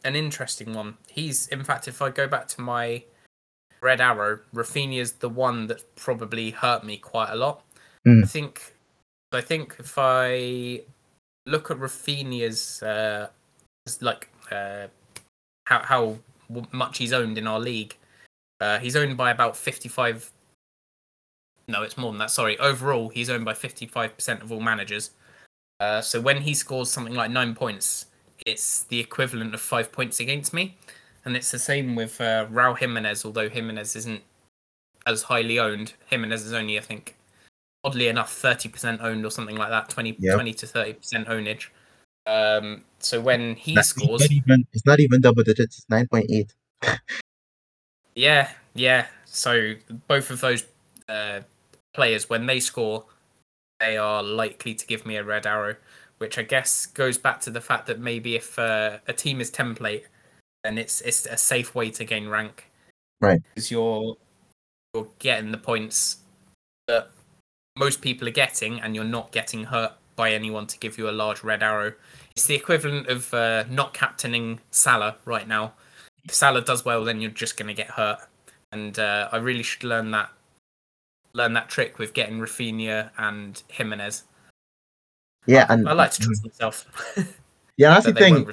[0.04, 0.96] an interesting one.
[1.08, 3.04] He's in fact, if I go back to my
[3.80, 7.62] red arrow, Raphinha's the one that probably hurt me quite a lot.
[8.06, 8.24] Mm.
[8.24, 8.74] I think.
[9.30, 10.80] I think if I
[11.44, 13.28] look at Raphinha's uh,
[14.00, 14.86] like uh,
[15.66, 16.18] how how
[16.72, 17.94] much he's owned in our league,
[18.60, 20.32] uh, he's owned by about fifty five.
[21.68, 22.30] No, it's more than that.
[22.30, 22.58] Sorry.
[22.58, 25.10] Overall, he's owned by fifty five percent of all managers.
[25.80, 28.06] Uh, so when he scores something like nine points,
[28.46, 30.76] it's the equivalent of five points against me,
[31.24, 33.24] and it's the same with uh, Raul Jimenez.
[33.24, 34.22] Although Jimenez isn't
[35.06, 37.16] as highly owned, Jimenez is only I think,
[37.84, 40.34] oddly enough, thirty percent owned or something like that, 20, Yep.
[40.34, 41.66] 20 to thirty percent ownage.
[42.26, 46.08] Um, so when he That's scores, not even, it's not even double digits, it's nine
[46.08, 46.54] point eight.
[48.14, 49.06] Yeah, yeah.
[49.26, 49.74] So
[50.08, 50.64] both of those
[51.08, 51.40] uh,
[51.98, 53.04] players, when they score,
[53.80, 55.74] they are likely to give me a red arrow,
[56.18, 59.50] which I guess goes back to the fact that maybe if uh, a team is
[59.50, 60.04] template,
[60.62, 62.70] then it's it's a safe way to gain rank.
[63.20, 63.40] Right.
[63.54, 64.16] Because you're
[64.94, 66.18] you're getting the points
[66.86, 67.10] that
[67.76, 71.16] most people are getting, and you're not getting hurt by anyone to give you a
[71.22, 71.92] large red arrow.
[72.36, 75.72] It's the equivalent of uh, not captaining Salah right now
[76.24, 78.18] if Salah does well, then you're just going to get hurt.
[78.72, 80.30] and uh, I really should learn that
[81.38, 84.24] learn that trick with getting Raphinha and Jimenez.
[85.46, 86.84] Yeah, I, and I like to trust myself.
[87.78, 88.46] yeah, that's that the thing.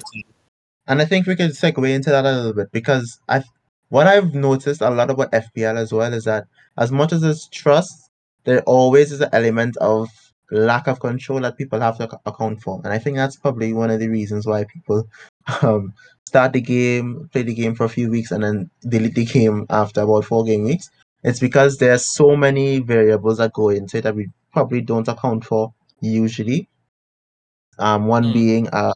[0.88, 3.42] And I think we could segue into that a little bit because I,
[3.88, 6.46] what I've noticed a lot about FPL as well is that
[6.78, 8.10] as much as it's trust,
[8.44, 10.08] there always is an element of
[10.52, 13.90] lack of control that people have to account for, and I think that's probably one
[13.90, 15.08] of the reasons why people
[15.62, 15.92] um,
[16.24, 19.66] start the game, play the game for a few weeks, and then delete the game
[19.70, 20.88] after about four game weeks.
[21.22, 25.44] It's because there's so many variables that go into it that we probably don't account
[25.44, 26.68] for usually.
[27.78, 28.32] Um, one Mm.
[28.32, 28.92] being uh,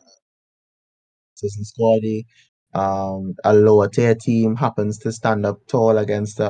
[1.35, 2.25] season squaddy.
[2.73, 6.49] Um, a lower tier team happens to stand up tall against a,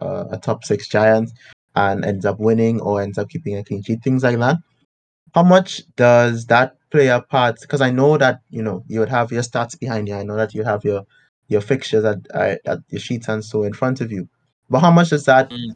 [0.00, 1.30] a, a top six giant
[1.74, 4.56] and ends up winning or ends up keeping a clean sheet, things like that.
[5.34, 7.56] How much does that play a part?
[7.60, 10.14] Because I know that you know you would have your stats behind you.
[10.16, 11.04] I know that you have your
[11.48, 14.28] your fixtures at, at, at your sheets and so in front of you.
[14.70, 15.74] But how much does that Mm.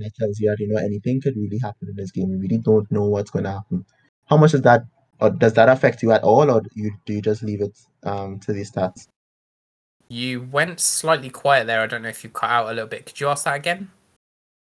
[0.00, 2.30] that tells you that you know anything could really happen in this game?
[2.30, 3.84] You really don't know what's going to happen.
[4.26, 4.84] How much does that
[5.20, 7.78] or does that affect you at all, or do you do you just leave it
[8.04, 9.06] um to the stats?
[10.08, 11.82] You went slightly quiet there.
[11.82, 13.06] I don't know if you cut out a little bit.
[13.06, 13.90] Could you ask that again?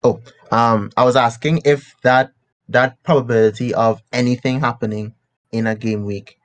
[0.02, 0.20] Oh,
[0.50, 2.32] um, I was asking if that
[2.68, 5.14] that probability of anything happening
[5.52, 6.38] in a game week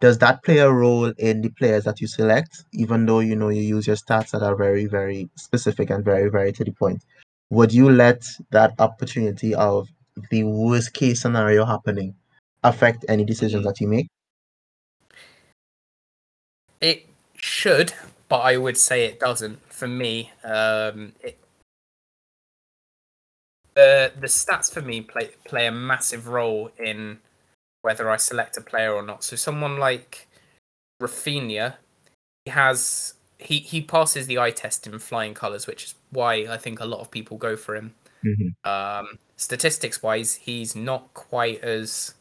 [0.00, 3.48] does that play a role in the players that you select, even though you know
[3.48, 7.02] you use your stats that are very very specific and very very to the point.
[7.50, 9.88] Would you let that opportunity of
[10.30, 12.14] the worst case scenario happening
[12.64, 13.66] affect any decisions Mm.
[13.66, 14.08] that you make?
[16.80, 17.92] It should,
[18.28, 19.60] but I would say it doesn't.
[19.72, 21.38] For me, um, it,
[23.74, 27.20] the the stats for me play play a massive role in
[27.82, 29.24] whether I select a player or not.
[29.24, 30.28] So someone like
[31.02, 31.76] Raphinha,
[32.44, 36.56] he has he he passes the eye test in flying colours, which is why I
[36.56, 37.94] think a lot of people go for him.
[38.24, 38.54] Mhm.
[38.66, 42.14] Um, statistics wise, he's not quite as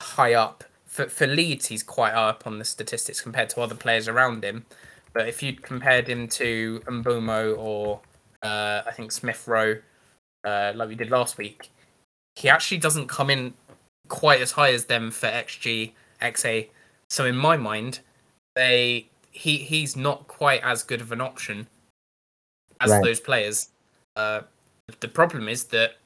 [0.00, 0.64] high up.
[0.86, 4.44] For for Leeds, he's quite high up on the statistics compared to other players around
[4.44, 4.66] him.
[5.12, 8.00] But if you compared him to Mbeumo or
[8.42, 9.80] uh, I think Smith Rowe,
[10.44, 11.70] uh, like we did last week,
[12.36, 13.54] he actually doesn't come in
[14.08, 16.68] quite as high as them for XG, XA.
[17.08, 18.00] So in my mind,
[18.54, 21.66] they he he's not quite as good of an option
[22.80, 23.02] as Right.
[23.02, 23.68] those players.
[24.16, 24.42] Uh,
[25.00, 25.96] the problem is that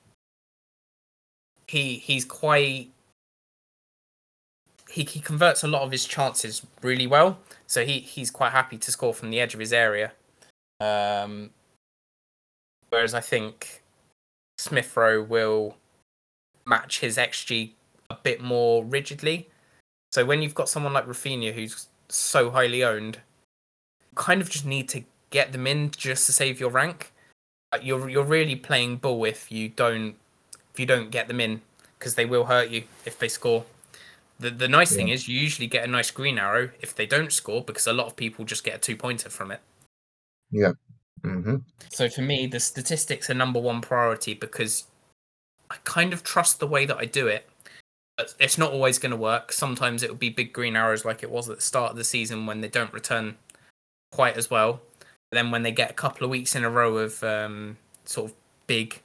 [1.66, 2.90] he he's quite
[4.90, 7.38] he, he converts a lot of his chances really well.
[7.66, 10.12] So he, he's quite happy to score from the edge of his area.
[10.80, 11.50] Um,
[12.88, 13.82] whereas I think
[14.56, 15.76] Smith Rowe will
[16.68, 17.72] match his XG
[18.10, 19.48] a bit more rigidly.
[20.12, 23.18] So when you've got someone like Raphinha who's so highly owned,
[24.00, 27.12] you kind of just need to get them in just to save your rank.
[27.72, 30.14] Like you're you're really playing bull if you don't
[30.72, 31.60] if you don't get them in
[31.98, 33.64] because they will hurt you if they score.
[34.40, 37.32] The the nice thing is you usually get a nice green arrow if they don't
[37.32, 39.60] score because a lot of people just get a two pointer from it.
[40.50, 40.72] Yeah.
[41.22, 41.56] hmm
[41.90, 44.84] So for me, the statistics are number one priority because
[45.70, 47.48] I kind of trust the way that I do it.
[48.16, 49.52] But it's not always going to work.
[49.52, 52.04] Sometimes it will be big green arrows like it was at the start of the
[52.04, 53.36] season when they don't return
[54.12, 54.80] quite as well.
[55.30, 58.36] then when they get a couple of weeks in a row of um, sort of
[58.66, 58.98] big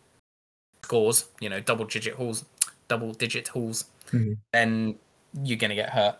[0.81, 2.45] scores, you know, double digit hauls,
[2.87, 4.37] double digit hauls, Mhm.
[4.53, 4.95] then
[5.43, 6.15] you're going to get hurt.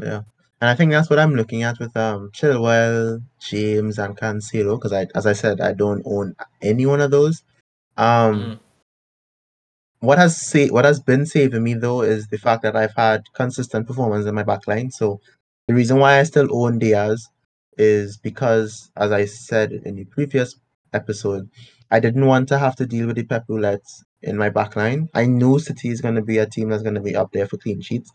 [0.00, 0.22] Yeah.
[0.60, 4.92] And I think that's what I'm looking at with um Chilwell, James, and Cancelo, because
[4.92, 7.42] I, as I said, I don't own any one of those.
[7.96, 8.58] Um, Mm.
[10.02, 13.22] What has sa- what has been saving me though is the fact that I've had
[13.34, 14.90] consistent performance in my backline.
[14.92, 15.20] So
[15.66, 17.26] the reason why I still own Dias
[17.78, 20.56] is because, as I said in the previous
[20.92, 21.48] episode,
[21.90, 23.86] I didn't want to have to deal with the Pep roulette
[24.20, 25.08] in my backline.
[25.14, 27.46] I knew City is going to be a team that's going to be up there
[27.46, 28.10] for clean sheets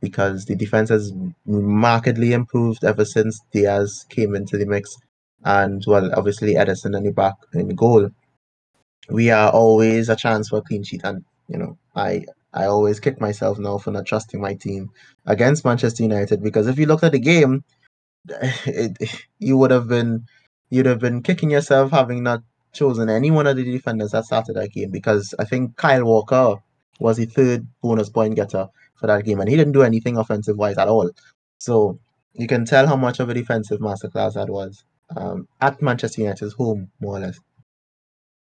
[0.00, 1.12] because the defense has
[1.44, 4.96] markedly improved ever since Dias came into the mix,
[5.44, 8.10] and well, obviously Ederson in the back in goal.
[9.10, 13.00] We are always a chance for a clean sheet, and you know, I I always
[13.00, 14.90] kick myself now for not trusting my team
[15.26, 17.64] against Manchester United because if you look at the game,
[18.28, 18.98] it,
[19.38, 20.26] you would have been
[20.70, 22.42] you'd have been kicking yourself having not
[22.72, 26.56] chosen any one of the defenders that started that game because I think Kyle Walker
[27.00, 30.56] was the third bonus point getter for that game and he didn't do anything offensive
[30.56, 31.10] wise at all.
[31.58, 31.98] So
[32.34, 34.84] you can tell how much of a defensive masterclass that was
[35.16, 37.40] um, at Manchester United's home, more or less.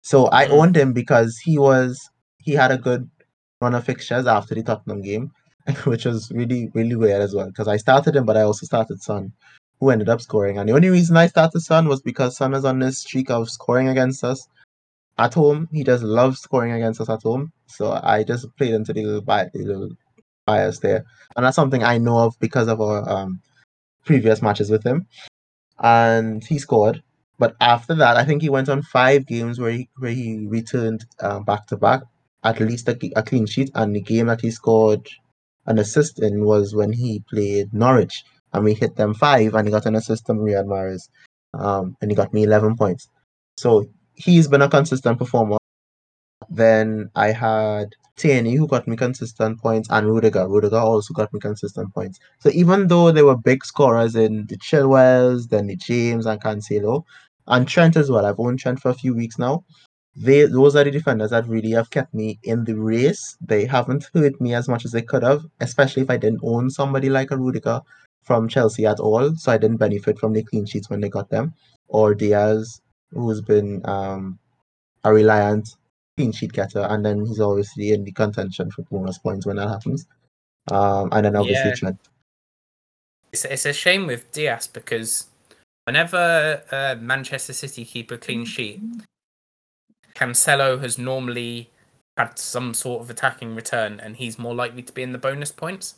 [0.03, 0.51] So I Mm.
[0.51, 3.09] owned him because he was he had a good
[3.61, 5.31] run of fixtures after the Tottenham game,
[5.85, 9.01] which was really really weird as well because I started him, but I also started
[9.01, 9.33] Son,
[9.79, 10.57] who ended up scoring.
[10.59, 13.49] And the only reason I started Son was because Son is on this streak of
[13.49, 14.47] scoring against us
[15.17, 15.69] at home.
[15.71, 17.51] He just loves scoring against us at home.
[17.67, 19.91] So I just played into the little, bi- the little
[20.47, 21.05] bias there.
[21.35, 23.41] And that's something I know of because of our um,
[24.05, 25.07] previous matches with him.
[25.79, 27.03] And he scored.
[27.43, 31.01] But after that, I think he went on five games where he where he returned
[31.19, 32.01] um, back to back,
[32.49, 33.69] at least a, a clean sheet.
[33.75, 35.05] And the game that he scored
[35.65, 38.23] an assist in was when he played Norwich,
[38.53, 41.09] and we hit them five, and he got an assist from Riyad Mahrez,
[41.53, 43.09] um, and he got me eleven points.
[43.57, 43.71] So
[44.13, 45.57] he's been a consistent performer.
[46.49, 50.47] Then I had Tierney who got me consistent points, and Rudiger.
[50.47, 52.19] Rudiger also got me consistent points.
[52.39, 57.03] So even though there were big scorers in the Chilwells, then the James and Cancelo,
[57.47, 58.25] and Trent as well.
[58.25, 59.63] I've owned Trent for a few weeks now.
[60.15, 63.35] They those are the defenders that really have kept me in the race.
[63.41, 66.69] They haven't hurt me as much as they could have, especially if I didn't own
[66.69, 67.81] somebody like a Rudiger
[68.21, 69.35] from Chelsea at all.
[69.35, 71.53] So I didn't benefit from the clean sheets when they got them.
[71.87, 72.81] Or Dias,
[73.11, 74.39] who's been um,
[75.03, 75.69] a reliant
[76.15, 79.67] clean sheet getter, and then he's obviously in the contention for bonus points when that
[79.67, 80.05] happens.
[80.71, 81.75] Um, and then obviously Yeah.
[81.75, 81.99] Trent.
[83.31, 85.25] It's, it's a shame with Dias because
[85.85, 88.81] whenever uh, Manchester City keep a clean sheet,
[90.15, 91.69] Cancelo has normally
[92.17, 95.51] had some sort of attacking return, and he's more likely to be in the bonus
[95.51, 95.95] points.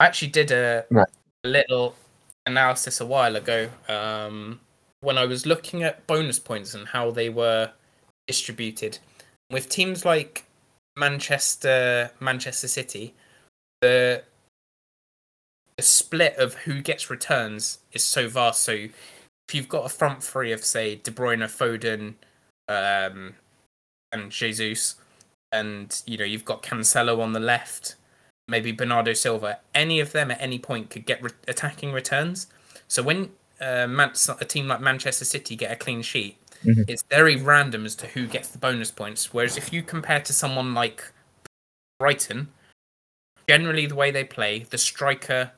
[0.00, 1.06] I actually did a Right.
[1.44, 1.94] little
[2.46, 4.60] analysis a while ago um,
[5.00, 7.70] when I was looking at bonus points and how they were
[8.26, 8.98] distributed.
[9.50, 10.44] With teams like
[10.96, 13.14] Manchester, Manchester City,
[13.80, 14.24] the
[15.80, 18.62] the split of who gets returns is so vast.
[18.62, 22.16] So if you've got a front three of say De Bruyne, Foden,
[22.68, 23.34] um,
[24.12, 24.96] and Jesus,
[25.52, 27.94] and you know you've got Cancelo on the left,
[28.46, 32.48] maybe Bernardo Silva, any of them at any point could get re- attacking returns.
[32.86, 36.84] So when uh, Man- a team like Manchester City get a clean sheet, Mhm.
[36.88, 39.32] it's very random as to who gets the bonus points.
[39.32, 41.10] Whereas if you compare to someone like
[41.98, 42.52] Brighton,
[43.48, 45.52] generally the way they play, the striker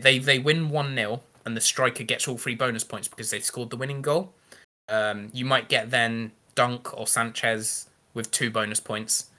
[0.00, 3.40] they they win one 0 and the striker gets all three bonus points because they
[3.40, 4.32] scored the winning goal.
[4.88, 9.30] Um, you might get then Dunk or Sanchez with two bonus points,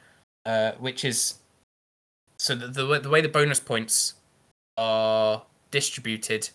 [0.46, 1.36] uh, which is
[2.38, 4.16] so the, the way- the way the bonus points
[4.78, 6.50] are distributed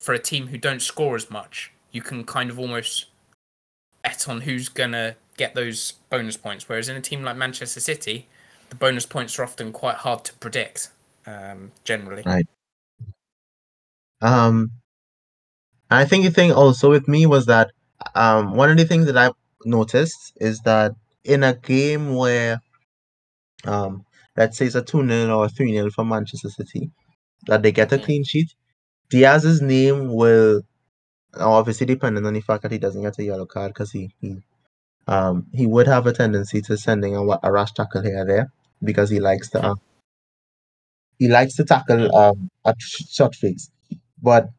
[0.00, 3.06] for a team who don't score as much, you can kind of almost
[4.02, 6.68] bet on who's gonna get those bonus points.
[6.68, 8.26] Whereas in a team like Manchester City,
[8.68, 10.88] the bonus points are often quite hard to predict.
[11.26, 12.46] Um, generally, Right.
[14.22, 14.70] Um,
[15.90, 17.70] I think the thing also with me was that
[18.16, 20.92] um, one of the things that I've noticed is that
[21.24, 22.60] in a game where,
[23.64, 24.04] um,
[24.36, 26.90] let's say it's a 2 0 or 3 0 for Manchester City,
[27.46, 28.54] that they get a clean sheet,
[29.10, 30.62] Dias's name will
[31.38, 34.36] obviously depending on the fact that he doesn't get a yellow card because he, he
[35.08, 38.52] um he would have a tendency to sending a, a rash tackle here or there
[38.84, 39.80] because he likes to um,
[41.18, 43.70] he likes to tackle um at short fakes,
[44.22, 44.50] but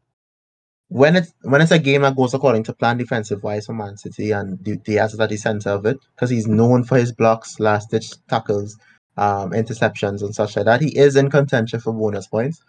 [0.90, 3.98] when it's when it's a game that goes according to plan defensive wise for Man
[3.98, 7.12] City and the Dias is at the center of it because he's known for his
[7.12, 8.78] blocks, last ditch tackles,
[9.18, 10.82] um, interceptions and such like that.
[10.82, 12.62] He is in contention for bonus points.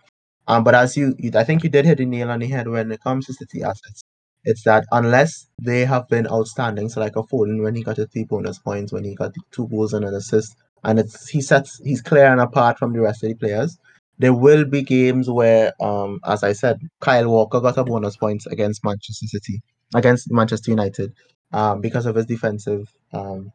[0.46, 2.68] Um, but as you, you, I think you did hit the nail on the head
[2.68, 4.02] when it comes to City assets.
[4.44, 8.08] It's that unless they have been outstanding, so like a Foden when he got his
[8.12, 11.40] three bonus points, when he got the two goals and an assist, and it's he
[11.40, 13.78] sets he's clear and apart from the rest of the players.
[14.18, 18.46] There will be games where, um, as I said, Kyle Walker got a bonus points
[18.46, 19.62] against Manchester City,
[19.94, 21.12] against Manchester United,
[21.52, 23.52] um, because of his defensive, um,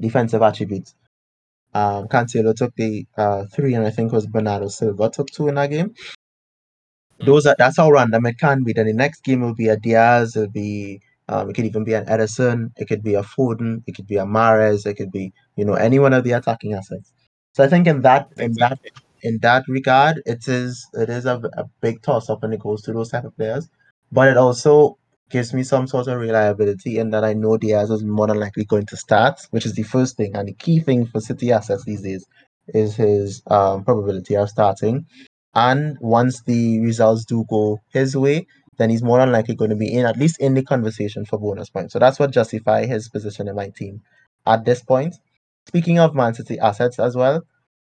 [0.00, 0.94] defensive attributes.
[1.74, 5.48] Um, Cancelo took the uh, three, and I think it was Bernardo Silva took two
[5.48, 5.94] in that game.
[7.24, 8.72] Those are that's how random it can be.
[8.72, 11.94] Then the next game will be a Dias, it'll be um, it could even be
[11.94, 15.32] an Ederson, it could be a Foden, it could be a Mahrez, it could be
[15.56, 17.12] you know any one of the attacking assets.
[17.54, 18.78] So I think in that in that
[19.22, 22.82] in that regard, it is it is a, a big toss up when it goes
[22.82, 23.68] to those type of players.
[24.10, 24.98] But it also
[25.30, 28.64] gives me some sort of reliability in that I know Dias is more than likely
[28.64, 31.84] going to start, which is the first thing and the key thing for City assets
[31.84, 32.26] these days
[32.68, 35.06] is his um, probability of starting.
[35.54, 38.46] And once the results do go his way,
[38.78, 41.38] then he's more than likely going to be in at least in the conversation for
[41.38, 41.92] bonus points.
[41.92, 44.02] So that's what justify his position in my team
[44.46, 45.14] at this point.
[45.66, 47.42] Speaking of Man City assets as well,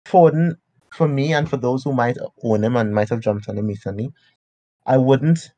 [0.06, 0.56] Foden
[0.94, 3.68] for me and for those who might own him and might have jumped on him
[3.68, 4.12] recently,
[4.86, 5.52] I wouldn't.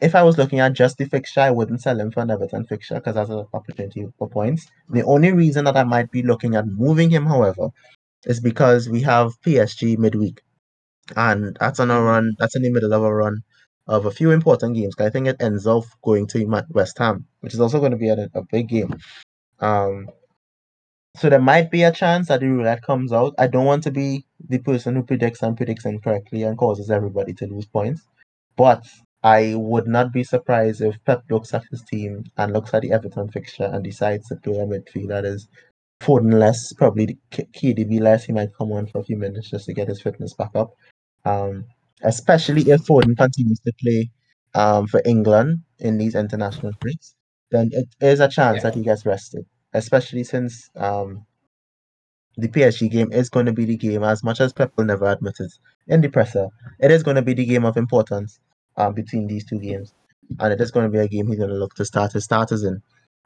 [0.00, 2.64] If I was looking at just the fixture, I wouldn't sell him for an Everton
[2.66, 4.66] fixture because that's an opportunity for points.
[4.88, 7.68] The only reason that I might be looking at moving him, however,
[8.26, 10.42] is because we have PSG midweek,
[11.16, 12.34] and that's on a run.
[12.38, 13.42] That's in the middle of a run.
[13.88, 14.94] of a few important games.
[15.00, 18.10] I think it ends off going to West Ham, which is also going to be
[18.10, 18.94] a, a big game.
[19.60, 20.10] Um,
[21.16, 23.34] so there might be a chance that the roulette comes out.
[23.38, 27.32] I don't want to be the person who predicts and predicts incorrectly and causes everybody
[27.34, 28.02] to lose points.
[28.56, 28.86] But
[29.22, 32.92] I would not be surprised if Pep looks at his team and looks at the
[32.92, 35.48] Everton fixture and decides to play a midfield that is
[36.00, 38.24] Foden less, probably KDB less.
[38.24, 40.70] He might come on for a few minutes just to get his fitness back up.
[41.24, 41.64] Um,
[42.02, 44.10] especially if Foden continues to play
[44.54, 47.14] um, for England in these international breaks,
[47.50, 48.62] then it is a chance yeah.
[48.62, 51.26] that he gets rested especially since um,
[52.36, 55.06] the PSG game is going to be the game, as much as Pep will never
[55.06, 55.52] admit it
[55.88, 56.48] in the presser,
[56.78, 58.38] it is going to be the game of importance
[58.76, 59.92] um, between these two games.
[60.38, 62.24] And it is going to be a game he's going to look to start his
[62.24, 62.82] starters in.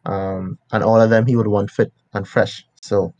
[0.06, 2.64] Um, and all of them he would want fit and fresh.
[2.80, 3.12] So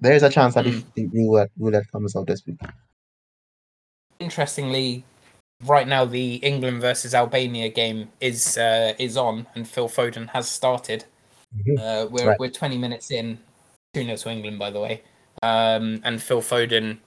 [0.00, 0.84] there is a chance that mm.
[0.94, 2.60] the roulette, roulette comes out this week.
[4.18, 5.04] Interestingly,
[5.64, 10.48] right now the England versus Albania game is uh, is on, and Phil Foden has
[10.48, 11.04] started.
[11.56, 11.78] Mm-hmm.
[11.78, 12.38] Uh, we're right.
[12.38, 13.38] we're 20 minutes in,
[13.94, 15.02] two 0 to England, by the way.
[15.42, 16.98] Um, and Phil Foden,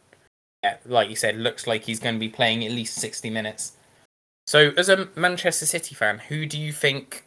[0.63, 3.73] yeah, like you said, looks like he's going to be playing at least 60 minutes.
[4.47, 7.25] So, as a Manchester City fan, who do you think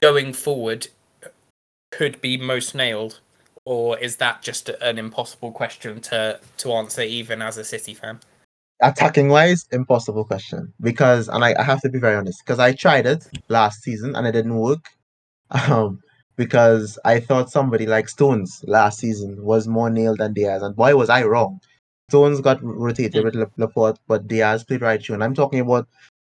[0.00, 0.88] going forward
[1.90, 3.20] could be most nailed,
[3.64, 8.20] or is that just an impossible question to to answer, even as a City fan?
[8.80, 12.72] Attacking wise, impossible question because, and I, I have to be very honest, because I
[12.72, 14.90] tried it last season and it didn't work
[15.54, 16.00] um,
[16.36, 20.96] because I thought somebody like Stones last season was more nailed than Dias, and boy
[20.96, 21.60] was I wrong.
[22.10, 25.14] Stones got rotated with Laporte, but Dias played right through.
[25.14, 25.88] And I'm talking about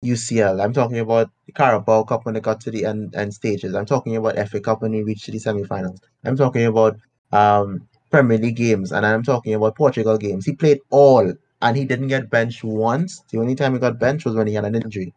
[0.05, 0.63] UCL.
[0.63, 3.75] I'm talking about the Carabao Cup when they got to the end, end stages.
[3.75, 6.01] I'm talking about FA Cup when they reached the semi-finals.
[6.25, 6.99] I'm talking about
[7.33, 10.45] um, Premier League games, and I'm talking about Portugal games.
[10.45, 13.23] He played all, and he didn't get benched once.
[13.31, 15.15] The only time he got benched was when he had an injury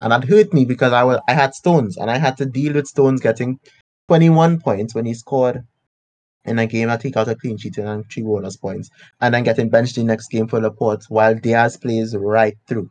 [0.00, 2.74] and that hurt me because I was I had Stones and I had to deal
[2.74, 3.58] with Stones getting
[4.08, 5.64] 21 points when he scored
[6.44, 8.88] in a game that he got a clean sheet and three bonus points,
[9.20, 12.88] and then getting benched the next game for Laporte while Dias plays right through.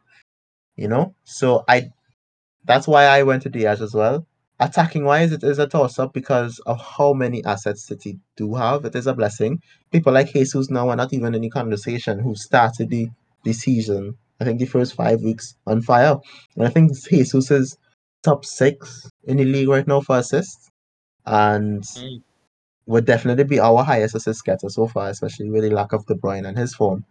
[0.76, 1.90] You know, so I
[2.66, 4.28] that's why I went to Dias as well.
[4.60, 8.86] Attacking wise, it is a toss up because of how many assets City do have.
[8.86, 9.60] It is a blessing.
[9.92, 13.10] People like Jesus now are not even in the conversation who started the,
[13.44, 16.18] the season I think the first five weeks on fire.
[16.56, 17.78] And I think Jesus is
[18.24, 20.70] top six in the league right now for assists.
[21.26, 22.22] And mm.
[22.86, 26.16] would definitely be our highest assist getter so far, especially with the lack of De
[26.16, 27.06] Bruyne and his form.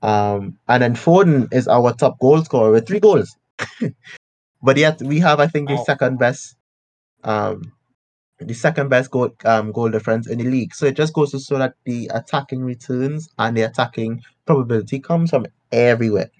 [0.00, 3.36] Um, and then Foden is our top goal scorer with three goals.
[4.62, 5.84] but yet we have, I think, the oh.
[5.84, 6.56] second best
[7.24, 7.72] um,
[8.38, 10.74] the second best goal um, goal difference in the league.
[10.74, 15.30] So it just goes to show that the attacking returns and the attacking probability comes
[15.30, 16.30] from everywhere.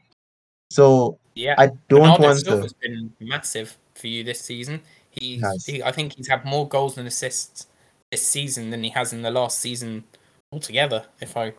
[0.70, 2.60] So yeah, I don't want to.
[2.60, 4.80] has been massive for you this season.
[5.10, 5.66] He's, nice.
[5.66, 7.66] he, I think he's had more goals and assists
[8.10, 10.04] this season than he has in the last season
[10.52, 11.06] altogether.
[11.20, 11.54] If I,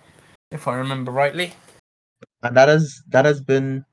[0.51, 1.53] if I remember rightly,
[2.43, 3.85] and that has that has been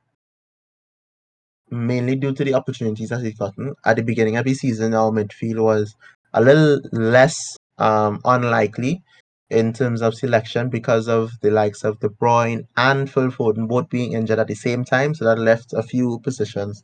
[1.70, 4.94] mainly due to the opportunities that he's gotten at the beginning of the season.
[4.94, 5.94] Our midfield was
[6.32, 7.34] a little less
[7.78, 9.02] um, unlikely
[9.50, 13.88] in terms of selection because of the likes of De Bruyne and Phil Foden both
[13.88, 15.14] being injured at the same time.
[15.14, 16.82] So that left a few positions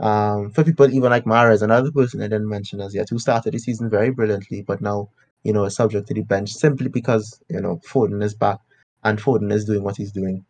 [0.00, 3.54] um, for people even like Mahrez, another person I didn't mention as yet, who started
[3.54, 5.10] the season very brilliantly, but now,
[5.44, 8.58] you know, is subject to the bench simply because, you know, Foden is back
[9.04, 10.44] and Foden is doing what he's doing.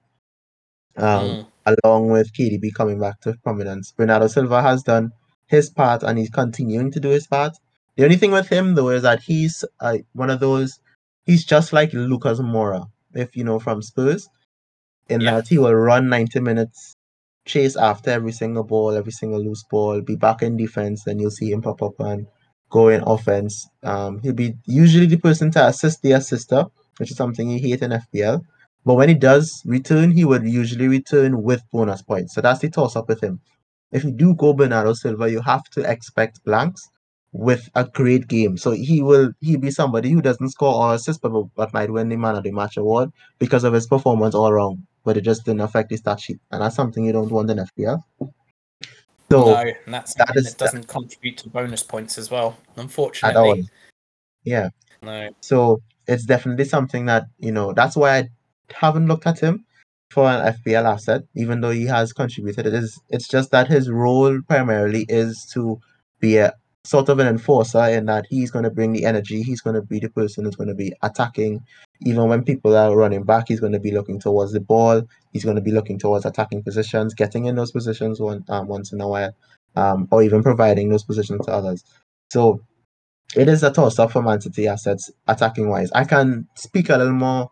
[0.97, 1.47] Um, mm.
[1.67, 3.93] Along with KDB coming back to prominence.
[3.93, 5.13] Bernardo Silva has done
[5.47, 7.57] his part and he's continuing to do his part.
[7.97, 10.79] The only thing with him, though, is that he's uh, one of those
[11.25, 14.29] he's just like Lucas Moura, if you know from Spurs,
[15.09, 15.33] in yeah.
[15.33, 16.95] that he will run 90 minutes,
[17.47, 21.31] chase after every single ball, every single loose ball, be back in defense, then you'll
[21.31, 22.27] see him pop up and
[22.71, 23.69] go in offense.
[23.83, 26.67] Um, he'll be usually the person to assist the assister,
[26.99, 28.43] which is something he hate in FPL.
[28.85, 32.35] But when he does return, he would usually return with bonus points.
[32.35, 33.41] So that's the toss up with him.
[33.93, 36.89] If you do go Bernardo Silva, you have to expect blanks
[37.35, 38.57] with a great game.
[38.57, 42.09] So he will he be somebody who doesn't score or assist, but, but might win
[42.09, 43.11] the man of the match award
[43.41, 44.87] because of his performance all around.
[45.05, 47.59] But it just didn't affect his stat sheet, and that's something you don't want in
[47.59, 48.03] FPL.
[48.21, 48.29] So
[49.31, 53.69] no, and that's that, is, that doesn't contribute to bonus points as well, unfortunately.
[54.45, 54.69] Yeah.
[55.03, 55.29] No.
[55.41, 57.73] So it's definitely something that you know.
[57.73, 58.29] That's why I
[58.73, 59.67] haven't looked at him
[60.11, 62.67] for an FPL asset, even though he has contributed.
[62.67, 63.01] It is.
[63.11, 65.81] It's just that his role primarily is to
[66.21, 66.55] be a
[66.85, 69.43] sort of an enforcer in that he's going to bring the energy.
[69.43, 71.65] He's going to be the person who's going to be attacking.
[72.03, 75.03] Even when people are running back, he's going to be looking towards the ball.
[75.33, 78.93] He's going to be looking towards attacking positions, getting in those positions one, um, once
[78.93, 79.35] in a while,
[79.77, 81.85] um, or even providing those positions to others.
[82.31, 82.61] So
[83.35, 85.91] it is a toss up for Man City assets attacking wise.
[85.93, 87.49] I can speak a little more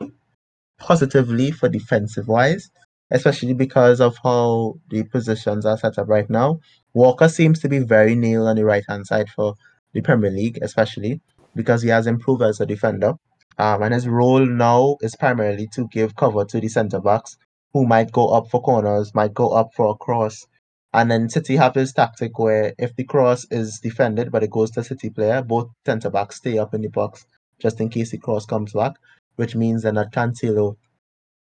[0.78, 2.70] positively for defensive wise,
[3.10, 6.60] especially because of how the positions are set up right now.
[6.94, 9.54] Walker seems to be very nailed on the right hand side for
[9.92, 11.20] the Premier League, especially
[11.54, 13.14] because he has improved as a defender.
[13.58, 17.36] Um, and his role now is primarily to give cover to the centre backs
[17.72, 20.46] who might go up for corners, might go up for a cross.
[20.94, 24.70] And then City have this tactic where if the cross is defended but it goes
[24.72, 27.26] to City player, both centre backs stay up in the box
[27.60, 28.94] just in case the cross comes back,
[29.36, 30.76] which means then that Cancelo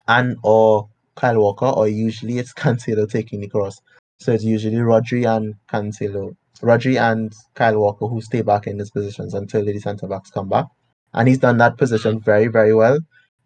[0.08, 3.80] and or Kyle Walker, or usually it's Cancelo taking the cross.
[4.18, 8.90] So it's usually Rodri and Cancelo, Rodri and Kyle Walker who stay back in these
[8.90, 10.66] positions until the centre backs come back.
[11.12, 12.98] And he's done that position very, very well.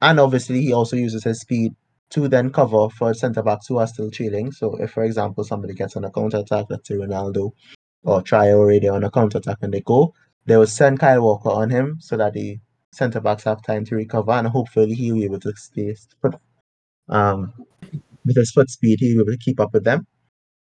[0.02, 1.72] And obviously, he also uses his speed
[2.10, 4.52] to then cover for centre backs who are still trailing.
[4.52, 7.52] So if, for example, somebody gets on a counter attack, let's say Ronaldo
[8.02, 10.12] or Traore, on a counter attack and they go,
[10.46, 12.58] they will send Kyle Walker on him so that the
[12.92, 15.94] centre backs have time to recover and hopefully he'll be able to stay
[17.08, 17.52] um
[18.24, 20.06] with his foot speed he'll be able to keep up with them.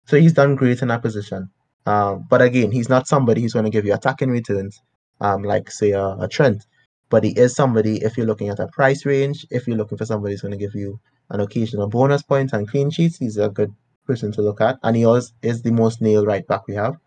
[0.09, 1.51] So he's done great in that position.
[1.85, 4.81] Um, but again, he's not somebody who's going to give you attacking returns,
[5.21, 6.65] um, like say a, a Trent.
[7.11, 10.05] But he is somebody if you're looking at a price range, if you're looking for
[10.05, 10.99] somebody who's going to give you
[11.29, 13.71] an occasional bonus point and clean sheets, he's a good
[14.07, 14.79] person to look at.
[14.81, 16.97] And he also is the most nailed right back we have.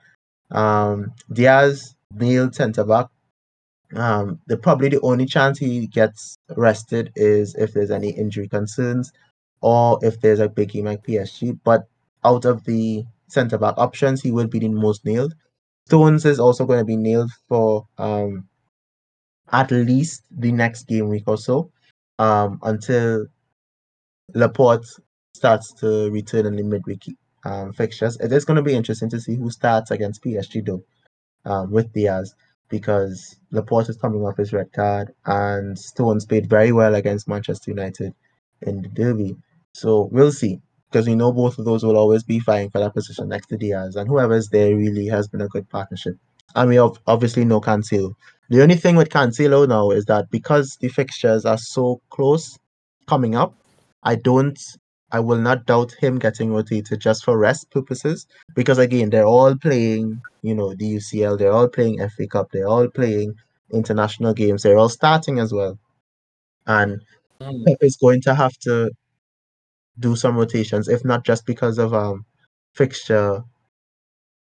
[0.53, 3.07] Um, Dias nailed centre back.
[3.97, 9.13] Um, the probably the only chance he gets rested is if there's any injury concerns
[9.61, 11.59] or if there's a big game like PSG.
[11.65, 11.89] But
[12.25, 15.35] out of the centre back options, he will be the most nailed.
[15.87, 18.49] Stones is also going to be nailed for um,
[19.51, 21.71] at least the next game week or so
[22.19, 23.27] um, until
[24.35, 24.87] Laporte
[25.35, 27.05] starts to return in the midweek
[27.45, 28.17] um, fixtures.
[28.21, 30.85] It is going to be interesting to see who starts against PSG though
[31.45, 32.35] um, with Dias
[32.69, 37.71] because Laporte is coming off his red card and Stones played very well against Manchester
[37.71, 38.15] United
[38.63, 39.37] in the derby.
[39.75, 40.61] So we'll see
[40.93, 43.57] because we know both of those will always be fighting for that position next to
[43.57, 46.17] Dias, and whoever's there really has been a good partnership.
[46.55, 48.15] And we have obviously know Cancelo.
[48.51, 52.59] The only thing with Cancelo now is that because the fixtures are so close
[53.09, 53.55] coming up,
[54.03, 54.59] I don't,
[55.11, 58.27] I will not doubt him getting rotated just for rest purposes.
[58.55, 62.69] Because again, they're all playing, you know, the UCL, they're all playing FA Cup, they're
[62.69, 63.35] all playing
[63.73, 65.79] international games, they're all starting as well.
[66.67, 67.01] And
[67.43, 67.67] Mm.
[67.67, 68.91] Pep is going to have to
[69.99, 72.25] do some rotations, if not just because of um
[72.75, 73.43] fixture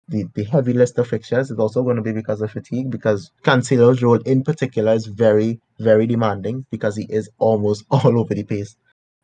[0.07, 3.31] the, the heavy list of fixtures is also going to be because of fatigue because
[3.43, 8.43] Cancelo's role in particular is very, very demanding because he is almost all over the
[8.43, 8.75] pace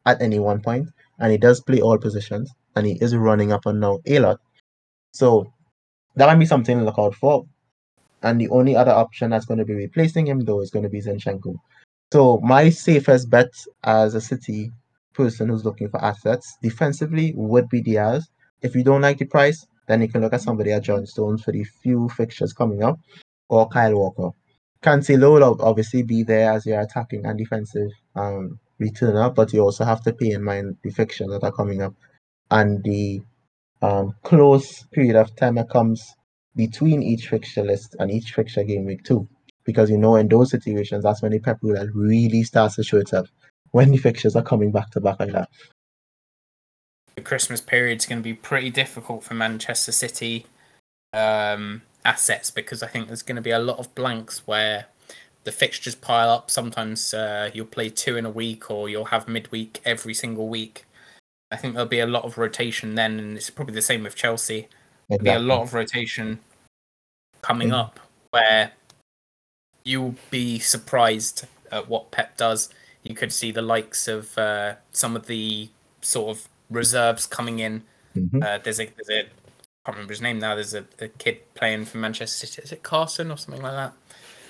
[0.05, 0.89] at any one point
[1.19, 4.39] and he does play all positions and he is running up and down a lot.
[5.13, 5.53] So
[6.15, 7.45] that might be something to look out for.
[8.21, 10.89] And the only other option that's going to be replacing him though is going to
[10.89, 11.55] be Zinchenko.
[12.11, 13.49] So my safest bet
[13.83, 14.71] as a City
[15.13, 18.27] person who's looking for assets defensively would be Dias.
[18.61, 21.43] If you don't like the price, then you can look at somebody at John Stones
[21.43, 22.99] for the few fixtures coming up,
[23.49, 24.29] or Kyle Walker.
[24.81, 29.61] Cancelo will ob- obviously be there as your attacking and defensive um, returner, but you
[29.61, 31.93] also have to pay in mind the fixtures that are coming up
[32.51, 33.21] and the
[33.81, 36.03] um, close period of time that comes
[36.55, 39.27] between each fixture list and each fixture game week too.
[39.65, 43.29] Because you know, in those situations, that's when the pep really starts to show itself
[43.73, 45.49] when the fixtures are coming back to back like that.
[47.15, 50.45] the Christmas period's going to be pretty difficult for Manchester City
[51.11, 54.85] um, assets because I think there's going to be a lot of blanks where
[55.43, 56.49] the fixtures pile up.
[56.49, 60.85] Sometimes uh, you'll play two in a week, or you'll have midweek every single week.
[61.51, 64.15] I think there'll be a lot of rotation then, and it's probably the same with
[64.15, 64.67] Chelsea.
[65.09, 66.39] There'll be a lot of rotation
[67.41, 67.79] coming Mhm.
[67.79, 67.99] up
[68.31, 68.71] where
[69.83, 72.69] you'll be surprised at what Pep does.
[73.03, 75.69] You could see the likes of uh, some of the
[76.01, 77.83] sort of reserves coming in.
[78.15, 78.43] Mhm.
[78.43, 80.55] Uh, there's a there's a I can't remember his name now.
[80.55, 82.61] There's a, a kid playing for Manchester City.
[82.63, 83.93] Is it Carson or something like that?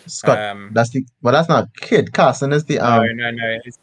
[0.06, 2.14] Scott, Um, that's the well, that's not a kid.
[2.14, 3.60] Carson is the no, um no, no.
[3.66, 3.80] It's,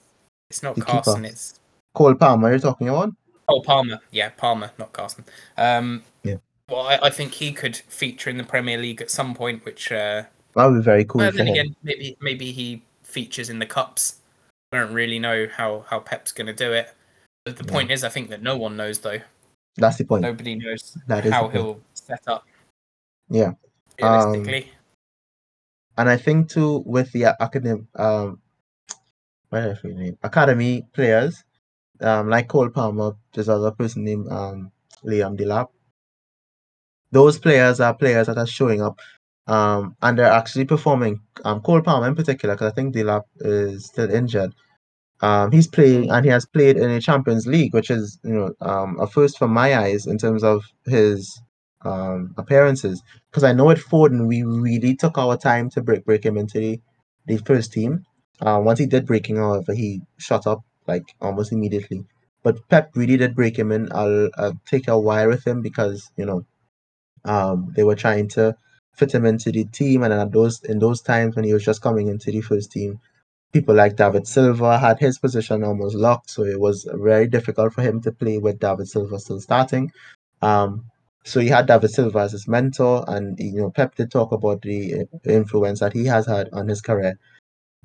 [0.51, 1.01] it's not the keeper.
[1.03, 1.25] Carson.
[1.25, 1.59] It's
[1.95, 3.12] Cole Palmer you're talking about.
[3.49, 3.99] Oh, Palmer.
[4.12, 5.25] Yeah, Palmer, not Carson.
[5.57, 6.37] Um, Yeah.
[6.68, 9.91] Well, I, I think he could feature in the Premier League at some point, which.
[9.91, 10.23] Uh,
[10.55, 11.53] That would be very cool well, then him.
[11.55, 14.20] again, maybe maybe he features in the cups.
[14.73, 16.95] I don't really know how how Pep's going to do it.
[17.45, 17.73] But the Yeah.
[17.73, 19.21] point is, I think that no one knows though.
[19.77, 20.23] That's the point.
[20.23, 22.47] Nobody knows That is how he'll set up.
[23.29, 23.53] Yeah.
[24.01, 24.73] realistically.
[25.99, 28.41] and I think too with the academic um,
[29.49, 30.16] what is his name?
[30.23, 31.43] Academy players,
[32.01, 34.71] um, like Cole Palmer, there's other person named um
[35.05, 35.68] Liam Delap.
[37.11, 39.01] Those players are players that are showing up,
[39.51, 41.20] um, and they're actually performing.
[41.44, 44.55] Um, Cole Palmer in particular, because I think Delap is still injured.
[45.22, 48.53] Um, he's playing and he has played in a Champions League, which is you know
[48.61, 51.42] um, a first for my eyes in terms of his
[51.84, 53.03] um, appearances.
[53.30, 56.59] Because I know at Foden we really took our time to break break him into
[56.61, 56.80] the,
[57.26, 58.05] the first team.
[58.40, 62.05] Uh, once he did breaking, however, he shot up like almost immediately.
[62.42, 63.90] But Pep really did break him in.
[63.92, 66.46] I'll, I'll take a while with him because you know
[67.24, 68.57] um, they were trying to
[68.93, 71.82] fit him into the team, and at those in those times when he was just
[71.82, 73.01] coming into the first team,
[73.53, 77.82] people like David Silva had his position almost locked, so it was very difficult for
[77.82, 79.93] him to play with David Silva still starting.
[80.43, 80.84] Um,
[81.24, 84.62] so he had David Silva as his mentor, and you know Pep did talk about
[84.62, 87.18] the influence that he has had on his career.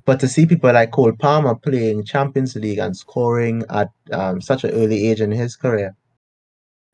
[0.04, 4.62] But to see people like Cole Palmer playing Champions League and scoring at um, such
[4.62, 5.96] an early age in his career,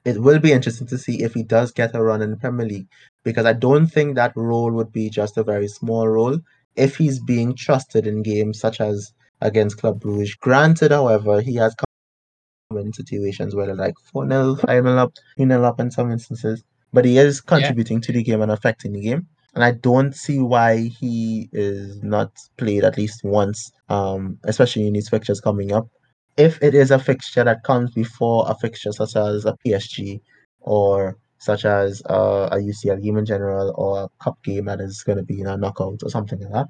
[0.05, 2.67] it will be interesting to see if he does get a run in the Premier
[2.67, 2.89] League
[3.25, 6.39] because I don't think that role would be just a very small role
[6.77, 10.39] if he's being trusted in games such as against Club Brugge.
[10.41, 15.13] Granted, however, he has come in situations where they're like 4 0, 5 0 up,
[15.37, 18.93] 3 0 up in some instances, but he is contributing to the game and affecting
[18.93, 19.27] the game.
[19.55, 24.95] And I don't see why he is not played at least once, um, especially in
[24.95, 25.89] these fixtures coming up
[26.37, 30.21] if it is a fixture that comes before a fixture such as a PSG
[30.61, 35.03] or such as uh, a UCL game in general or a cup game that is
[35.03, 36.67] going to be in a knockout or something like that.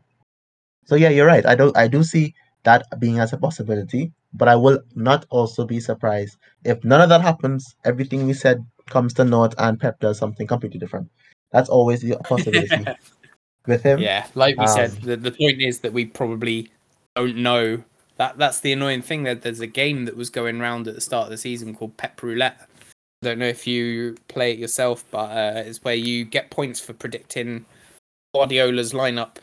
[0.86, 1.44] So yeah, you're right.
[1.46, 2.34] I do I do see
[2.64, 7.08] that being as a possibility, but I will not also be surprised if none of
[7.10, 7.76] that happens.
[7.84, 11.08] Everything we said comes to naught, and Pep does something completely different.
[11.52, 12.86] That's always the possibility
[13.66, 14.00] with him.
[14.00, 16.70] Yeah, like we said, Um, the, the point is that we probably
[17.14, 17.84] don't know.
[18.16, 19.24] That that's the annoying thing.
[19.24, 21.96] That there's a game that was going around at the start of the season called
[21.96, 22.68] Pep Roulette.
[23.22, 26.80] I don't know if you play it yourself, but uh, it's where you get points
[26.80, 27.64] for predicting
[28.34, 29.36] Guardiola's lineup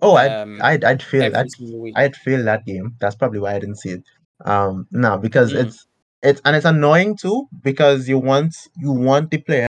[0.00, 2.94] Oh, I'd, Um, I'd, I'd feel, every I'd, feel that game.
[3.00, 4.04] That's probably why I didn't see it.
[4.44, 5.64] Um, no, because Mm.
[5.66, 5.86] it's,
[6.22, 9.68] it's, and it's annoying too because you want, you want the players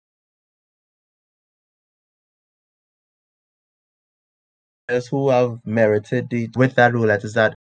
[5.10, 7.54] who have merited the with that roulette is that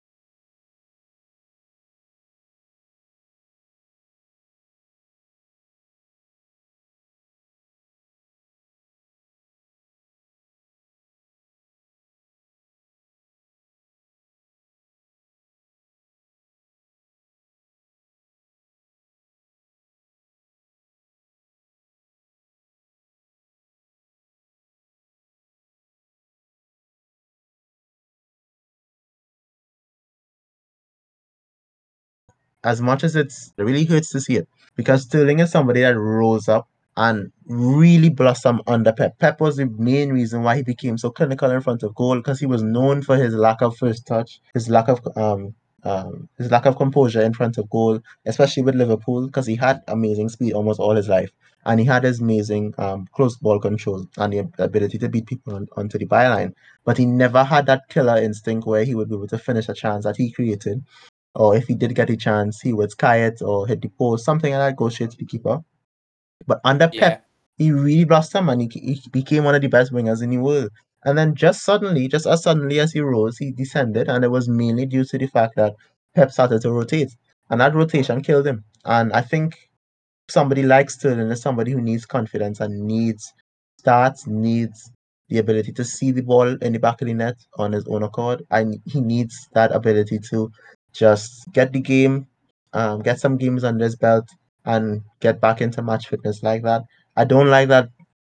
[32.64, 35.98] as much as it's it really hurts to see it because Sterling is somebody that
[35.98, 39.18] rose up and really blossomed under Pep.
[39.18, 42.40] Pep was the main reason why he became so clinical in front of goal because
[42.40, 45.54] he was known for his lack of first touch, his lack of um
[45.84, 49.80] um his lack of composure in front of goal, especially with Liverpool because he had
[49.88, 51.30] amazing speed almost all his life
[51.64, 55.54] and he had his amazing um close ball control and the ability to beat people
[55.54, 56.52] on, onto the byline.
[56.84, 59.74] But he never had that killer instinct where he would be able to finish a
[59.74, 60.84] chance that he created
[61.34, 64.24] or if he did get a chance, he would sky it or hit the post,
[64.24, 65.60] something like that, go straight to the keeper.
[66.46, 67.24] But under Pep,
[67.56, 70.70] he really blossomed and he, he became one of the best wingers in the world.
[71.04, 74.48] And then just suddenly, just as suddenly as he rose, he descended, and it was
[74.48, 75.74] mainly due to the fact that
[76.14, 77.16] Pep started to rotate,
[77.48, 78.64] and that rotation killed him.
[78.84, 79.70] And I think
[80.28, 83.32] somebody like Sterling is somebody who needs confidence and needs
[83.78, 84.90] starts, needs
[85.28, 88.02] the ability to see the ball in the back of the net on his own
[88.02, 90.50] accord, and he needs that ability to
[90.92, 92.26] just get the game,
[92.72, 94.28] um, get some games under his belt,
[94.64, 96.82] and get back into match fitness like that.
[97.16, 97.90] I don't like that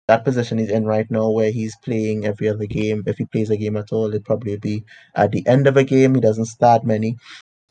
[0.08, 3.02] that position he's in right now, where he's playing every other game.
[3.06, 4.84] If he plays a game at all, it'd probably be
[5.14, 6.14] at the end of a game.
[6.14, 7.16] He doesn't start many,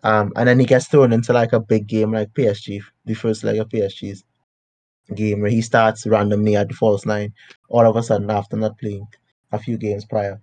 [0.03, 3.43] um, and then he gets thrown into like a big game like PSG, the first
[3.43, 4.23] leg of PSG's
[5.15, 7.33] game, where he starts randomly at the false nine,
[7.69, 9.07] all of a sudden after not playing
[9.51, 10.41] a few games prior.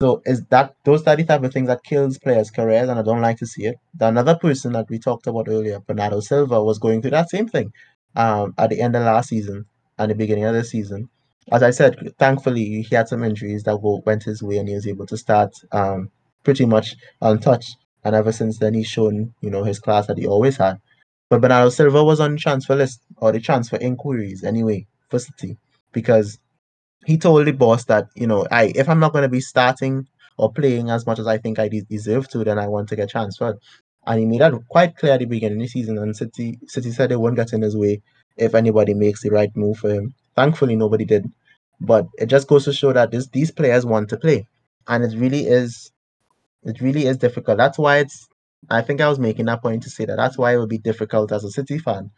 [0.00, 3.02] So is that those are the type of things that kills players' careers, and I
[3.02, 3.76] don't like to see it.
[3.94, 7.48] The another person that we talked about earlier, Bernardo Silva, was going through that same
[7.48, 7.72] thing
[8.14, 9.64] um, at the end of last season
[9.98, 11.08] and the beginning of this season.
[11.50, 14.86] As I said, thankfully he had some injuries that went his way, and he was
[14.86, 16.10] able to start um,
[16.44, 17.76] pretty much untouched.
[18.04, 20.78] And ever since then, he's shown you know his class that he always had.
[21.30, 25.56] But Bernardo Silva was on the transfer list or the transfer inquiries anyway for City
[25.92, 26.38] because
[27.06, 30.06] he told the boss that you know, I if I'm not going to be starting
[30.38, 32.96] or playing as much as I think I de- deserve to, then I want to
[32.96, 33.58] get transferred.
[34.06, 35.98] And he made that quite clear at the beginning of the season.
[35.98, 38.02] And City City said they won't get in his way
[38.36, 40.14] if anybody makes the right move for him.
[40.34, 41.26] Thankfully, nobody did.
[41.80, 44.46] But it just goes to show that this, these players want to play,
[44.88, 45.92] and it really is,
[46.64, 47.58] it really is difficult.
[47.58, 48.28] That's why it's.
[48.70, 50.78] I think I was making that point to say that that's why it would be
[50.78, 52.10] difficult as a City fan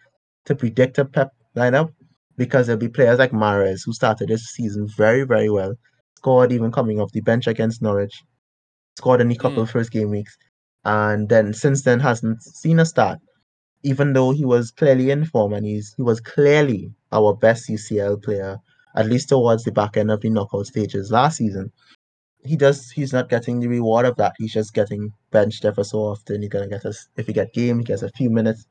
[0.47, 1.93] to predict a Pep lineup
[2.39, 5.75] because there'll be players like Mahrez who started this season very very well,
[6.17, 8.23] scored even coming off the bench against Norwich,
[8.99, 9.69] scored in a couple Mm.
[9.71, 10.37] first game weeks,
[10.85, 13.19] and then since then hasn't seen a start
[13.85, 18.17] even though he was clearly in form and he's he was clearly our best UCL
[18.23, 18.59] player,
[18.97, 21.73] at least towards the back end of the knockout stages last season.
[22.45, 24.35] He does he's not getting the reward of that.
[24.39, 26.43] He's just getting benched ever so often.
[26.43, 28.67] He's gonna get us if he get game, he gets a few minutes.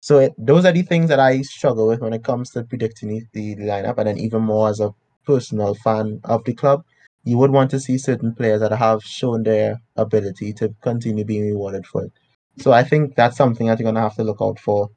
[0.00, 3.08] So it, those are the things that I struggle with when it comes to predicting
[3.32, 4.94] the, the lineup, and then even more as a
[5.26, 6.84] personal fan of the club,
[7.24, 11.44] you would want to see certain players that have shown their ability to continue being
[11.46, 12.12] rewarded for it.
[12.58, 14.90] So I think that's something that you're gonna have to look out for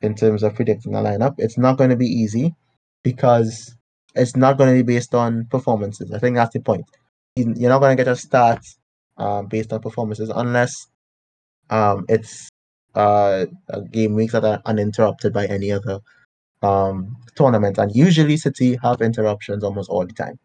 [0.00, 1.34] in terms of predicting a lineup.
[1.38, 2.54] It's not going to be easy
[3.02, 3.74] because
[4.14, 6.12] it's not going to be based on performances.
[6.12, 6.84] I think that's the point.
[7.36, 8.64] You- You're not going to get a start
[9.16, 10.74] um, based on performances unless
[11.70, 12.48] um, it's
[12.96, 13.46] uh,
[13.92, 16.00] game weeks that are uninterrupted by any other
[16.62, 17.78] um, tournament.
[17.78, 20.38] And usually, City have interruptions almost all the time.